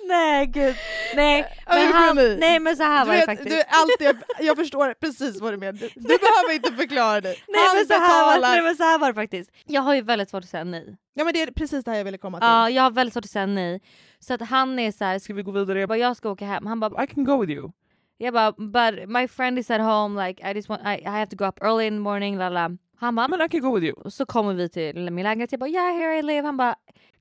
[0.08, 0.74] Nej gud,
[1.16, 1.46] nej.
[1.66, 3.50] Ja, Men han, nej men så här Du var det vet, faktiskt.
[3.50, 5.72] du alltid, jag förstår precis vad du menar.
[5.72, 7.42] Du, du behöver inte förklara dig.
[7.48, 8.54] Nej Han men, så här var, betalar.
[8.54, 9.50] nej men så här var det faktiskt.
[9.66, 10.96] Jag har ju väldigt svårt att säga nej.
[11.14, 12.46] Ja men det är precis det här jag ville komma till.
[12.46, 13.80] Ja jag har väldigt svårt att säga nej.
[14.18, 15.80] Så att han är så här, Ska vi gå vidare?
[15.80, 16.66] jag bara jag ska åka hem.
[16.66, 17.70] Han bara I can go with you.
[18.18, 21.26] Jag bara, but my friend is at home, like I just want, I, I have
[21.26, 22.70] to go up early in the morning, la la.
[22.98, 23.92] Han bara, Men I can go with you.
[24.04, 26.46] och så kommer vi till min lägenhet, jag bara yeah here I live.
[26.46, 26.74] Han bara,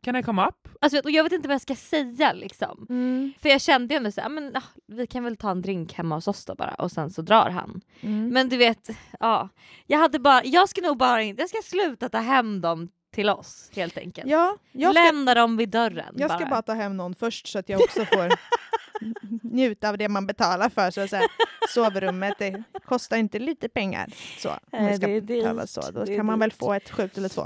[0.03, 0.64] Can I come up?
[0.81, 2.85] Alltså, och jag vet inte vad jag ska säga liksom.
[2.89, 3.33] Mm.
[3.41, 6.15] För jag kände ju ändå såhär, men ah, vi kan väl ta en drink hemma
[6.15, 7.81] hos oss då bara och sen så drar han.
[8.01, 8.29] Mm.
[8.29, 9.49] Men du vet, ja.
[9.87, 13.29] Jag hade bara, jag ska nog bara inte, jag ska sluta ta hem dem till
[13.29, 14.29] oss helt enkelt.
[14.29, 16.49] Ja, jag ska, Lämna dem vid dörren jag ska bara.
[16.49, 18.29] bara ta hem någon först så att jag också får
[19.41, 20.91] njuta av det man betalar för.
[20.91, 21.27] Så att säga.
[21.69, 24.09] Sovrummet det kostar inte lite pengar.
[24.37, 25.43] Så, om vi ska det är dyrt.
[25.43, 25.91] betala så.
[25.91, 27.45] Då kan man väl få ett skjut eller två.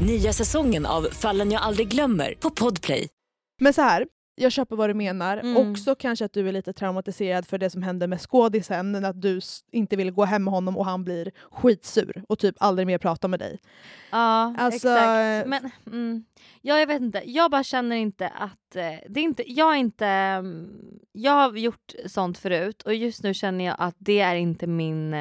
[0.00, 3.08] Nya säsongen av Fallen jag aldrig glömmer på Podplay.
[3.60, 5.36] Men så här, jag köper vad du menar.
[5.36, 5.56] Mm.
[5.56, 9.04] Också kanske att du är lite traumatiserad för det som hände med skådisen.
[9.04, 9.40] Att du
[9.72, 13.28] inte vill gå hem med honom och han blir skitsur och typ aldrig mer pratar
[13.28, 13.58] med dig.
[14.10, 15.48] Ja, Alltså- exakt.
[15.48, 16.24] Men, mm,
[16.60, 18.76] ja, jag vet inte, jag bara känner inte att...
[18.76, 20.70] Eh, det är inte jag, är inte, mm,
[21.12, 25.14] jag har gjort sånt förut och just nu känner jag att det är inte min...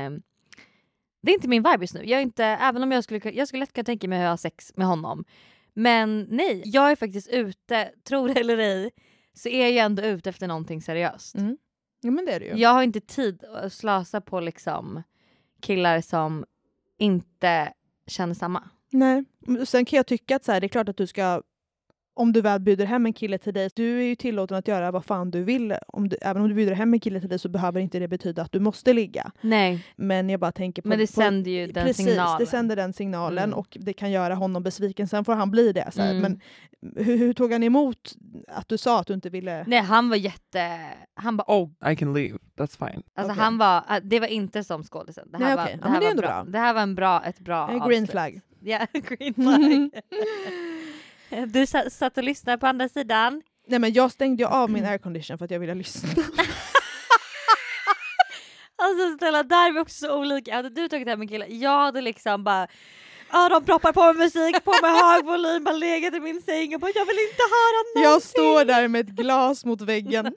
[1.22, 2.04] Det är inte min vibe just nu.
[2.06, 4.38] Jag är inte, även om jag skulle, jag skulle lätt kunna tänka mig att ha
[4.38, 5.26] sex med honom.
[5.74, 8.92] Men nej, jag är faktiskt ute, tro det eller ej,
[9.34, 11.36] så är jag ändå ute efter någonting seriöst.
[11.36, 11.58] Mm.
[12.02, 12.56] Ja men det är det ju.
[12.56, 15.04] Jag har inte tid att slösa på liksom
[15.62, 16.46] killar som
[16.98, 17.74] inte
[18.08, 18.70] känner samma.
[18.90, 19.24] Nej.
[19.66, 21.42] Sen kan jag tycka att så här, det är klart att du ska
[22.14, 24.92] om du väl bjuder hem en kille till dig, du är ju tillåten att göra
[24.92, 25.76] vad fan du vill.
[25.88, 28.08] Om du, även om du bjuder hem en kille till dig så behöver inte det
[28.08, 29.32] betyda att du måste ligga.
[29.42, 29.86] Nej.
[29.96, 30.88] Men jag bara tänker på...
[30.88, 32.40] Men det på, sänder ju den precis, signalen.
[32.40, 33.60] det sänder den signalen Mm.
[33.60, 35.08] och det kan göra honom besviken.
[35.08, 35.92] Sen får han bli det.
[35.92, 36.10] Så här.
[36.16, 36.22] Mm.
[36.22, 36.42] Men
[37.06, 38.12] hur, hur tog han emot
[38.48, 39.64] att du sa att du inte ville...
[39.68, 40.80] Nej han var jätte...
[41.14, 42.38] Han bara, Oh, I can leave.
[42.58, 43.04] That's fine.
[43.16, 43.44] alltså Okej.
[43.44, 45.28] han var, äh, det var inte som skådisen.
[45.32, 46.44] Det här, Nej, var, det Ja, här men det är var ändå bra.
[46.44, 46.52] bra.
[46.52, 48.12] Det här var en bra, ett bra En green avslut.
[48.12, 48.42] flag.
[48.64, 49.90] Ja, green flag.
[51.48, 53.42] du sa- satt och lyssnade på andra sidan.
[53.68, 56.10] Nej men jag stängde ju av min aircondition för att jag ville lyssna.
[58.84, 60.56] Alltså snälla, där är vi också så olika.
[60.56, 62.68] Hade du tagit hem en kille, jag hade liksom bara
[63.32, 66.74] Ja de proppar på med musik på med hög volym, bara legat i min säng
[66.76, 68.04] och bara jag vill inte höra någonting.
[68.04, 70.26] Jag står där med ett glas mot väggen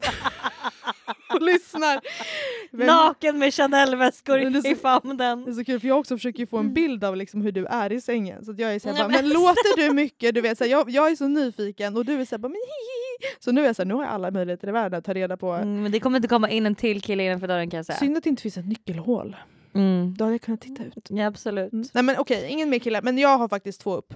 [1.28, 2.00] och lyssnar.
[2.70, 5.44] Vem- Naken med Chanel-väskor så- i famnen.
[5.44, 7.66] Det är så kul för jag också försöker få en bild av liksom hur du
[7.66, 8.44] är i sängen.
[8.44, 10.34] Så att jag är såhär, Nej, bara, men men låter du mycket?
[10.34, 13.34] Du vet, såhär, jag, jag är så nyfiken och du är såhär, bara, men hihi,
[13.40, 15.14] Så nu är jag så här, nu har jag alla möjligheter i världen att ta
[15.14, 15.52] reda på.
[15.52, 17.98] Mm, men det kommer inte komma in en till kille innanför dörren kan jag säga.
[17.98, 19.36] Synd att det inte finns ett nyckelhål.
[19.74, 20.14] Mm.
[20.18, 21.06] Då hade jag kunnat titta ut.
[21.10, 21.72] Ja absolut.
[21.72, 23.02] Nej men okej, ingen mer killar.
[23.02, 24.14] Men jag har faktiskt två upp.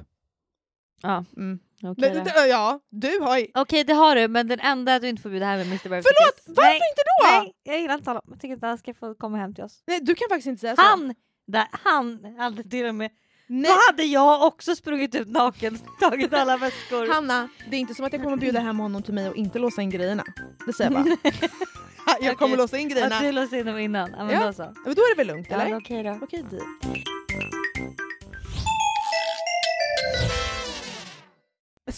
[1.03, 1.25] Ja.
[1.37, 1.59] Mm.
[1.83, 2.25] Okej Men, då.
[2.25, 3.47] d- ja, du har ju...
[3.55, 5.83] Okej det har du men den enda du inte får bjuda hem är Mr.
[5.83, 7.43] Beverly Förlåt, varför Nej, inte då?
[7.43, 8.23] Nej, jag gillar inte honom.
[8.29, 9.83] Jag tycker inte han ska få komma hem till oss.
[9.87, 10.83] Nej, du kan faktiskt inte säga så.
[10.83, 11.15] Han!
[11.47, 13.11] Där, han hade till och med...
[13.51, 13.71] Nej.
[13.71, 17.09] Då hade jag också sprungit ut naken tagit alla väskor.
[17.15, 19.59] Hanna, det är inte som att jag kommer bjuda hem honom till mig och inte
[19.59, 20.25] låsa in grejerna.
[20.67, 21.17] Det säger jag bara.
[22.21, 22.63] jag kommer Okej.
[22.63, 23.17] låsa in grejerna.
[23.17, 24.11] Att du låste in dem innan.
[24.19, 24.47] Ja, men Ja.
[24.47, 24.63] då så.
[24.63, 25.77] Men då är det väl lugnt Ja, eller?
[25.77, 26.19] okej då.
[26.23, 26.45] Okej,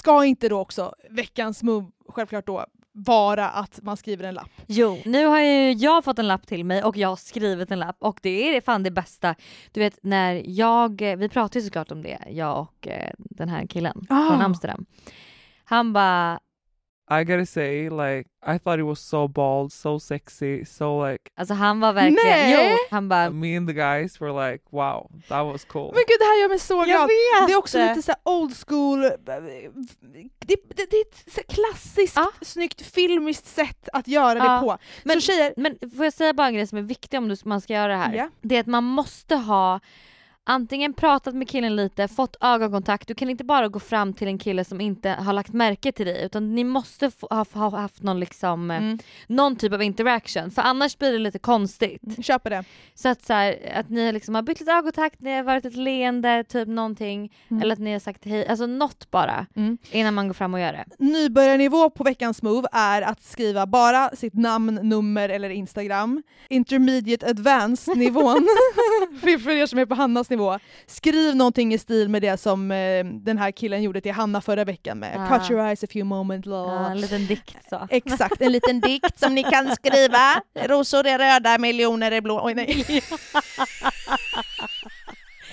[0.01, 4.51] Ska inte då också veckans move, självklart då, vara att man skriver en lapp?
[4.67, 7.79] Jo, nu har ju jag fått en lapp till mig och jag har skrivit en
[7.79, 9.35] lapp och det är fan det bästa.
[9.73, 13.67] Du vet när jag, vi pratade ju såklart om det, jag och eh, den här
[13.67, 14.29] killen Ah.
[14.29, 14.87] från Amsterdam.
[15.65, 16.41] Han bara,
[17.13, 21.31] I gotta say, like, I thought it was so bald, so sexy, so like.
[21.37, 22.71] alltså han var verkligen, Nej!
[22.71, 25.85] jo, han bara Me and the guys were like, wow, that was cool.
[25.95, 27.01] Men gud det här gör mig så Jag glad.
[27.09, 29.17] vet Det är också lite så old school, det,
[30.47, 34.55] det, det är ett så klassiskt snyggt filmiskt sätt att göra Ja.
[34.55, 34.79] det på.
[35.05, 37.37] Men, så tjejer, men får jag säga bara en grej som är viktig om du,
[37.45, 38.15] man ska göra det här?
[38.15, 38.29] Ja.
[38.43, 39.81] Det är att man måste ha
[40.45, 43.09] antingen pratat med killen lite, fått ögonkontakt.
[43.09, 46.07] Du kan inte bara gå fram till en kille som inte har lagt märke till
[46.07, 48.99] dig utan ni måste ha, ha haft någon, liksom, eh, Mm.
[49.27, 52.01] någon typ av interaction för annars blir det lite konstigt.
[52.27, 52.65] köper det.
[52.95, 55.77] Så att, så här, att ni liksom har bytt lite ögonkontakt, ni har varit ett
[55.77, 57.33] leende, typ någonting.
[57.49, 57.63] Mm.
[57.63, 59.79] Eller att ni har sagt hej, alltså något bara Mm.
[59.91, 60.85] innan man går fram och gör det.
[60.99, 66.23] Nybörjarnivå på veckans move är att skriva bara sitt namn, nummer eller Instagram.
[66.49, 68.47] Intermediate advanced nivån,
[69.21, 72.71] för för er som är på Hannas nivå, skriv någonting i stil med det som
[72.71, 75.39] eh, den här killen gjorde till Hanna förra veckan med Ah.
[75.39, 76.47] Cut your eyes a few moments.
[76.49, 77.87] Ja, en liten dikt så.
[77.91, 80.43] Exakt, en liten dikt som ni kan skriva.
[80.69, 82.41] Rosor är röda, miljoner är blå.
[82.45, 82.85] Oj, nej.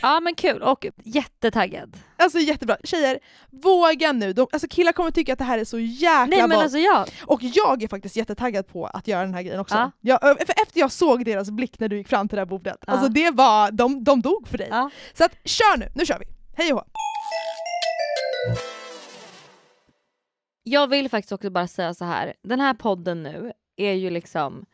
[0.01, 1.97] Ja men kul och jättetaggad.
[2.17, 2.77] Alltså jättebra.
[2.83, 3.19] Tjejer,
[3.51, 4.33] våga nu.
[4.33, 6.61] De, alltså killar kommer tycka att det här är så jäkla Nej men ballt.
[6.61, 9.75] alltså jag, Och jag är faktiskt jättetaggad på att göra den här grejen också.
[9.75, 9.91] Ja.
[10.01, 12.77] Jag, för efter jag såg deras blick när du gick fram till det här bordet,
[12.87, 12.93] Ja.
[12.93, 14.67] alltså det var, de, de dog för dig.
[14.71, 14.89] Ja.
[15.13, 16.25] Så att kör nu, nu kör vi.
[16.55, 16.85] Hej och hå.
[20.63, 22.33] jag vill faktiskt också bara säga så här.
[22.43, 24.65] den här podden nu är ju liksom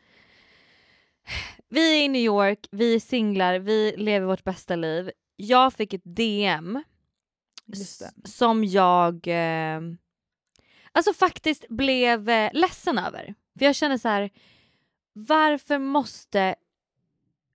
[1.73, 5.11] vi är i New York, vi är singlar, vi lever vårt bästa liv.
[5.35, 6.83] Jag fick ett DM
[8.25, 9.81] som jag eh,
[10.91, 13.35] alltså faktiskt blev eh, ledsen över.
[13.59, 14.29] För jag känner så här.
[15.13, 16.55] varför måste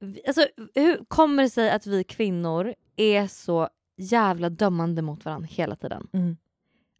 [0.00, 5.48] vi, alltså hur kommer det sig att vi kvinnor är så jävla dömande mot varandra
[5.50, 6.08] hela tiden?
[6.12, 6.36] Mm.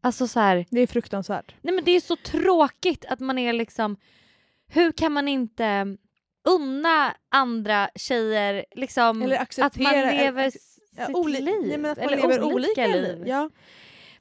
[0.01, 1.55] Alltså så här, Det är fruktansvärt.
[1.63, 3.97] nej men det är så tråkigt att man är liksom,
[4.67, 5.97] hur kan man inte
[6.51, 9.23] unna andra tjejer liksom
[9.61, 10.51] att man lever
[10.97, 11.75] Ja, sitt oli- liv?
[11.75, 13.23] att man eller lever olika liv.
[13.27, 13.51] Ja.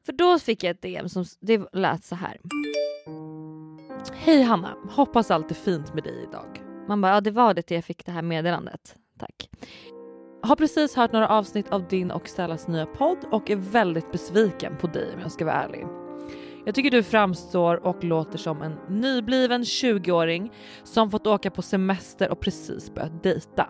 [0.05, 2.37] För då fick jag ett DM som det lät så här.
[4.13, 6.61] Hej Hanna, hoppas allt är fint med dig idag.
[6.87, 8.95] Man bara, ja det var det till jag fick det här meddelandet.
[9.19, 9.49] Tack.
[10.41, 14.77] Har precis hört några avsnitt av din och Stellas nya podd och är väldigt besviken
[14.77, 15.85] på dig om jag ska vara ärlig.
[16.67, 20.51] Jag tycker du framstår och låter som en nybliven 20-åring
[20.83, 23.69] som fått åka på semester och precis börjat dejta.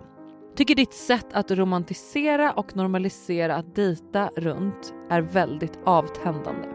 [0.56, 6.68] Tycker ditt sätt att romantisera och normalisera att dejta runt är väldigt avtändande.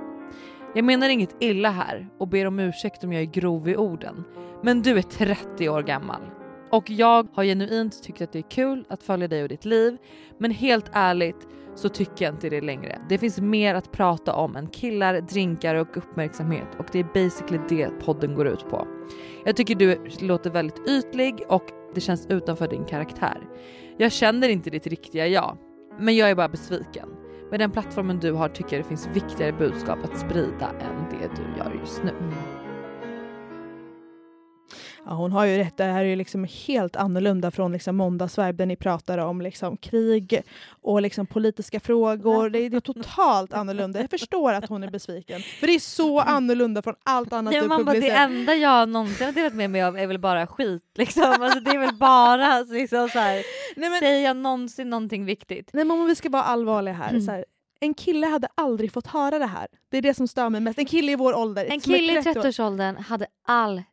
[0.75, 4.25] Jag menar inget illa här och ber om ursäkt om jag är grov i orden.
[4.63, 6.23] Men du är 30 år gammal.
[6.71, 9.97] Och jag har genuint tyckt att det är kul att följa dig och ditt liv.
[10.39, 12.99] Men helt ärligt så tycker jag inte det längre.
[13.09, 17.61] Det finns mer att prata om än killar, drinkar och uppmärksamhet och det är basically
[17.69, 18.87] det podden går ut på.
[19.45, 21.65] Jag tycker du låter väldigt ytlig och
[21.95, 23.39] det känns utanför din karaktär.
[23.99, 25.57] Jag känner inte ditt riktiga jag,
[25.99, 27.09] men jag är bara besviken.
[27.51, 31.31] Med den plattformen du har tycker jag det finns viktigare budskap att sprida än det
[31.37, 32.11] du gör just nu.
[32.11, 32.62] Mm.
[35.07, 38.53] Ja, hon har ju rätt, det här är ju liksom helt annorlunda från liksom måndagsvibe
[38.53, 40.43] där ni pratar om liksom krig
[40.83, 42.51] och liksom politiska frågor.
[42.51, 44.01] Det är, det är totalt annorlunda.
[44.01, 45.41] Jag förstår att hon är besviken.
[45.61, 49.27] För det är så annorlunda från allt annat Nej, du bara, det enda jag någonsin
[49.27, 50.83] har delat med mig av är väl bara skit.
[50.95, 51.37] Liksom.
[51.41, 53.43] Alltså, det är väl bara liksom, så här,
[53.77, 55.71] Nej, men- säger jag någonsin någonting viktigt?
[55.73, 57.11] Nej men om vi ska vara allvarliga här.
[57.11, 57.21] Mm.
[57.23, 57.45] Så här
[57.83, 59.67] en kille hade aldrig fått höra det här.
[59.91, 60.79] Det är det som stör mig mest.
[60.79, 61.67] En kille i vår ålder.
[61.71, 62.45] En kille i 30 år.
[62.45, 63.87] 30-årsåldern hade aldrig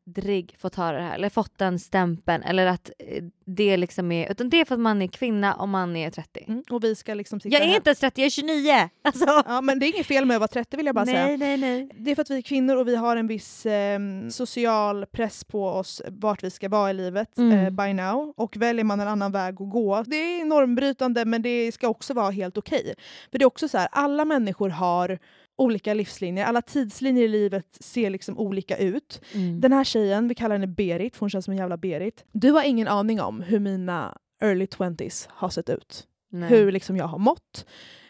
[0.58, 4.50] fått höra det här eller fått den stämpeln eller att eh, det liksom är, utan
[4.50, 6.46] det är för att man är kvinna och man är 30.
[6.48, 7.76] Mm, och vi ska liksom sitta Jag är här.
[7.76, 8.90] inte ens 30, jag är 29!
[9.02, 9.44] Alltså.
[9.46, 11.38] Ja, men det är inget fel med att vara 30 vill jag bara nej, säga.
[11.38, 11.90] nej, nej.
[11.98, 14.00] Det är för att vi är kvinnor och vi har en viss eh,
[14.30, 17.60] social press på oss vart vi ska vara i livet Mm.
[17.60, 18.34] eh, by now.
[18.38, 22.14] Och väljer man en annan väg att gå, det är normbrytande men det ska också
[22.14, 22.94] vara helt okej.
[23.32, 25.20] För det är också så här, alla människor har
[25.60, 29.22] olika livslinjer, alla tidslinjer i livet ser liksom olika ut.
[29.34, 29.62] Mm.
[29.62, 32.26] Den här tjejen, vi kallar henne Berit, för hon känns som en jävla Berit.
[32.32, 36.08] Du har ingen aning om hur mina early 20s har sett ut.
[36.32, 36.50] Nej.
[36.50, 37.66] Hur liksom jag har mått,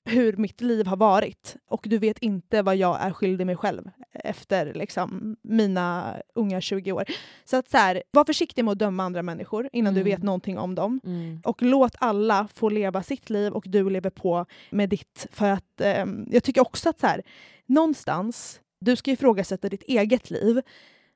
[0.09, 1.55] hur mitt liv har varit.
[1.69, 6.91] Och du vet inte vad jag är skyldig mig själv efter liksom, mina unga 20
[6.91, 7.05] år.
[7.45, 10.11] Så att så här, var försiktig med att döma andra människor innan du Mm.
[10.11, 10.99] vet någonting om dem.
[11.05, 11.41] Mm.
[11.43, 15.27] Och låt alla få leva sitt liv och du lever på med ditt.
[15.31, 17.21] För att ehm, jag tycker också att så här,
[17.65, 20.61] någonstans, du ska ifrågasätta ditt eget liv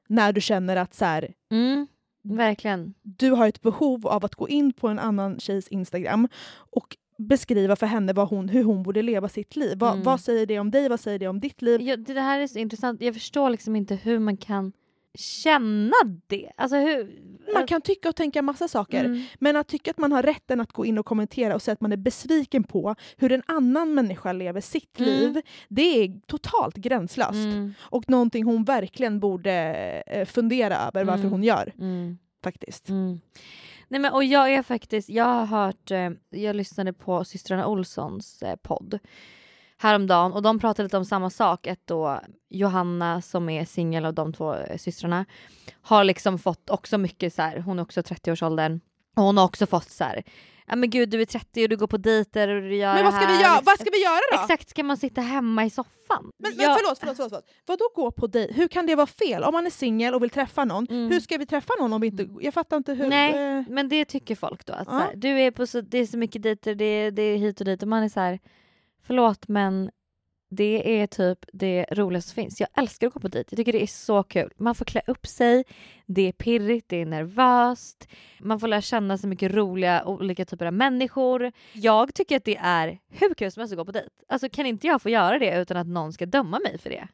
[0.07, 1.87] när du känner att så här, Mm.
[2.25, 2.93] Verkligen.
[3.01, 7.75] du har ett behov av att gå in på en annan tjejs Instagram och beskriva
[7.75, 9.77] för henne vad hon, hur hon borde leva sitt liv.
[9.77, 10.03] Vad, Mm.
[10.03, 10.89] vad säger det om dig?
[10.89, 11.81] Vad säger det om ditt liv?
[11.81, 13.01] Ja, det här är så intressant.
[13.01, 14.73] Jag förstår liksom inte hur man kan
[15.15, 15.93] känna
[16.27, 16.51] det.
[16.57, 17.19] Alltså hur...
[17.53, 19.23] Man kan tycka och tänka massa saker, Mm.
[19.39, 21.81] men att tycka att man har rätten att gå in och kommentera och säga att
[21.81, 25.09] man är besviken på hur en annan människa lever sitt Mm.
[25.11, 27.33] liv, det är totalt gränslöst.
[27.33, 27.73] Mm.
[27.79, 29.51] Och någonting hon verkligen borde
[30.07, 31.31] eh, fundera över varför Mm.
[31.31, 31.73] hon gör.
[31.79, 32.17] Mm.
[32.43, 32.89] Faktiskt.
[33.93, 38.43] Nej, men, och jag är faktiskt, jag har hört, eh, jag lyssnade på systrarna Olssons
[38.43, 38.99] eh, podd
[39.77, 41.67] häromdagen och de pratade lite om samma sak.
[41.67, 45.25] Att då Johanna som är singel av de två eh, systrarna
[45.81, 48.79] har liksom fått också mycket så här, hon är också 30-årsåldern
[49.15, 50.23] och hon har också fått så här,
[50.67, 53.03] ja men gud du är 30 och du går på dejter och du gör Men
[53.03, 53.61] vad ska, vi göra?
[53.63, 54.41] vad ska vi göra då?
[54.41, 56.31] Exakt, ska man sitta hemma i soffan?
[56.39, 57.49] Men, men Jag- förlåt, förlåt, förlåt, förlåt.
[57.65, 58.53] Vadå gå på dejt?
[58.53, 59.43] Hur kan det vara fel?
[59.43, 62.07] Om man är singel och vill träffa någon, hur ska vi träffa någon om vi
[62.07, 62.27] inte...
[62.41, 63.05] Jag fattar inte hur...
[63.05, 63.09] Mm.
[63.09, 64.73] Nej, eh, men det tycker folk då.
[64.73, 64.97] Att Ja.
[64.97, 67.59] här, du är på så, det är så mycket dejter, det, är- det är hit
[67.59, 68.39] och dit och man är så här,
[69.07, 69.89] förlåt men
[70.55, 72.59] det är typ det roligaste som finns.
[72.59, 73.47] Jag älskar att gå på dejt.
[73.51, 74.49] Jag tycker det är så kul.
[74.57, 75.63] Man får klä upp sig,
[76.05, 78.07] det är pirrigt, det är nervöst.
[78.39, 81.51] Man får lära känna så mycket roliga olika typer av människor.
[81.73, 84.09] Jag tycker att det är hur kul som helst att gå på dejt.
[84.27, 87.07] Alltså kan inte jag få göra det utan att någon ska döma mig för det?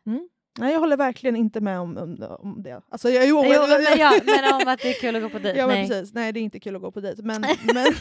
[0.60, 2.82] Nej, jag håller verkligen inte med om, om, om det.
[2.90, 5.40] Alltså, jag, jo, Jo, men, ja, men om att det är kul att gå på
[5.40, 5.60] dejt.
[5.60, 5.88] Ja, men Nej.
[5.88, 6.14] precis.
[6.14, 7.22] Nej, det är inte kul att gå på dejt.
[7.24, 7.42] Men,
[7.74, 7.94] men,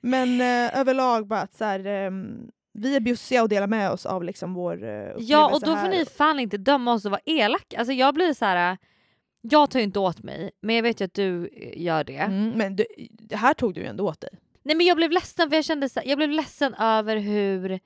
[0.00, 4.06] men eh, överlag bara att så här, ehm, vi är bjussiga och delar med oss
[4.06, 7.20] av liksom vår uh, Ja och då får ni fan inte döma oss och vara
[7.24, 7.78] elaka.
[7.78, 8.78] Alltså jag blir så här.
[9.40, 12.16] Jag tar ju inte åt mig men jag vet ju att du eh, gör det.
[12.16, 12.84] Mm, men du,
[13.32, 14.30] här tog du ju ändå åt dig.
[14.62, 17.80] Nej men jag blev ledsen för jag kände så här, jag blev ledsen över hur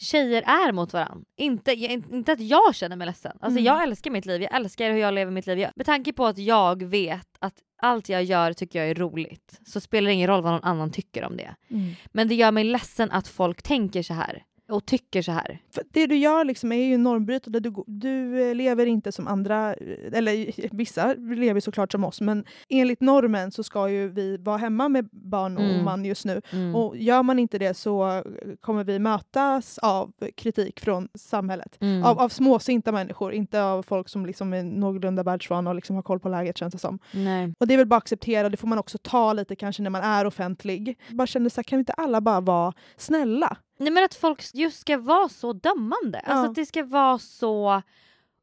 [0.00, 1.24] tjejer är mot varandra.
[1.36, 3.32] Inte, inte att jag känner mig ledsen.
[3.40, 3.64] Alltså Mm.
[3.64, 5.58] jag älskar mitt liv, jag älskar hur jag lever mitt liv.
[5.58, 9.60] Jag, med tanke på att jag vet att allt jag gör tycker jag är roligt
[9.66, 11.54] så spelar det ingen roll vad någon annan tycker om det.
[11.70, 11.92] Mm.
[12.12, 15.58] Men det gör mig ledsen att folk tänker så här och tycker så här.
[15.74, 17.60] För det du gör liksom är ju normbrytande.
[17.60, 22.44] Du, du eh, lever inte som andra, eh, eller vissa lever såklart som oss, men
[22.68, 25.84] enligt normen så ska ju vi vara hemma med barn och Mm.
[25.84, 26.42] man just nu.
[26.52, 26.74] Mm.
[26.74, 28.22] Och gör man inte det så eh,
[28.60, 31.76] kommer vi mötas av kritik från samhället.
[31.80, 32.04] Mm.
[32.04, 36.02] Av, av småsinta människor, inte av folk som liksom är någorlunda världsvana och liksom har
[36.02, 36.98] koll på läget känns det som.
[37.12, 37.54] Nej.
[37.60, 39.90] Och det är väl bara att acceptera, det får man också ta lite kanske när
[39.90, 40.98] man är offentlig.
[41.10, 43.56] Bara kände så här, kan inte alla bara vara snälla?
[43.80, 46.20] Nej men att folk just ska vara så dömande.
[46.20, 46.48] Alltså Ja.
[46.48, 47.82] att det ska vara så...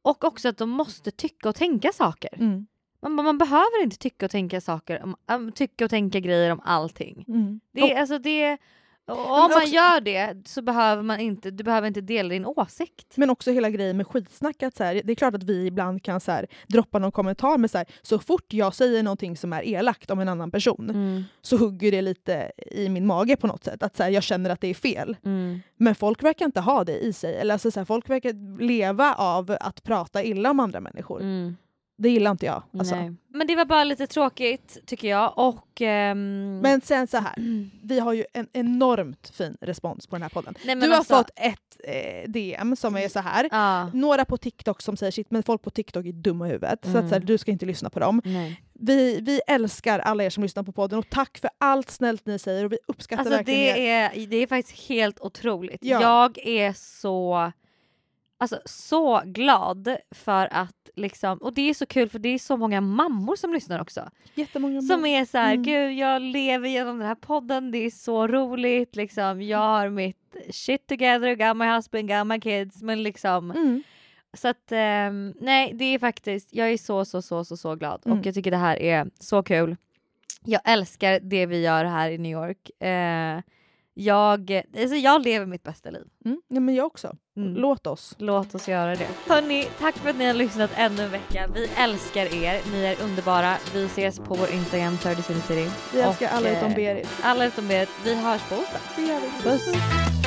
[0.02, 2.30] Och också att de måste tycka och tänka saker.
[2.34, 2.68] Mm.
[3.02, 6.62] Man, man behöver inte tycka och tänka saker, om, um, tycka och tänka grejer om
[6.64, 7.26] allting.
[7.28, 7.60] Mm.
[7.72, 8.58] Det, är alltså det,
[9.08, 12.30] och om Men man också- gör det så behöver man inte, du behöver inte dela
[12.30, 13.14] din åsikt.
[13.18, 14.64] Men också hela grejen med skitsnack.
[14.64, 17.58] Att så här, det är klart att vi ibland kan så här, droppa någon kommentar,
[17.58, 20.90] men så, här, så fort jag säger någonting som är elakt om en annan person
[20.90, 21.24] Mm.
[21.42, 23.84] så hugger det lite i min mage på något sätt.
[23.84, 25.18] Att så jag känner att det är fel.
[25.26, 25.60] Mm.
[25.78, 27.36] Men folk verkar inte ha det i sig.
[27.38, 31.22] Eller alltså, så folk verkar leva av att prata illa om andra människor.
[32.00, 32.64] Det gillar inte jag.
[32.80, 32.96] Alltså.
[32.96, 33.18] Mm.
[33.30, 35.34] Men det var bara lite tråkigt tycker jag.
[35.38, 37.36] Och, ehm, Men sen så här,
[37.84, 40.56] vi har ju en enormt fin respons på den här podden.
[40.66, 43.48] Nej, du har alltså- fått ett eh, DM som är så här.
[43.52, 43.92] Ja.
[43.94, 46.80] några på TikTok som säger shit, men folk på TikTok är dumma i huvudet.
[46.84, 47.10] Så, att, Mm.
[47.10, 48.22] så här, du ska inte lyssna på dem.
[48.26, 48.62] Nej.
[48.74, 52.40] Vi, vi älskar alla er som lyssnar på podden och tack för allt snällt ni
[52.40, 53.76] säger och vi uppskattar Alltså verkligen er.
[54.14, 55.80] det är, det är faktiskt helt otroligt.
[55.84, 56.02] Ja.
[56.02, 57.52] Jag är så,
[58.38, 62.58] alltså, så glad för att liksom, och det är så kul för det är så
[62.58, 64.10] många mammor som lyssnar också.
[64.36, 65.64] Jättemånga Som är så här, Mm.
[65.64, 69.42] gud jag lever genom den här podden, det är så roligt liksom.
[69.42, 72.82] Jag har mitt shit together, got my husband, got my kids.
[72.82, 73.84] Men liksom, Mm.
[74.34, 78.02] så att ehm, nej det är faktiskt, jag är så så så så så glad
[78.06, 78.20] Mm.
[78.20, 79.76] och jag tycker det här är så kul.
[80.46, 82.82] Jag älskar det vi gör här i New York.
[82.84, 83.42] Eh,
[83.94, 86.04] jag, alltså jag lever mitt bästa liv.
[86.26, 86.42] Mm.
[86.48, 87.18] Ja, men jag också.
[87.38, 87.56] Mm.
[87.56, 88.16] Låt oss.
[88.18, 89.08] Låt oss göra det.
[89.28, 91.50] Hörni, tack för att ni har lyssnat ännu en vecka.
[91.54, 92.62] Vi älskar er.
[92.72, 93.58] Ni är underbara.
[93.74, 95.70] Vi ses på vår Instagram, 30 City.
[95.94, 97.08] Vi älskar Och, alla utom eh, Berit.
[97.24, 97.90] Alla utom Berit.
[98.04, 98.80] Vi hörs på onsdag.
[98.96, 99.50] Det gör vi.
[99.50, 100.27] Puss.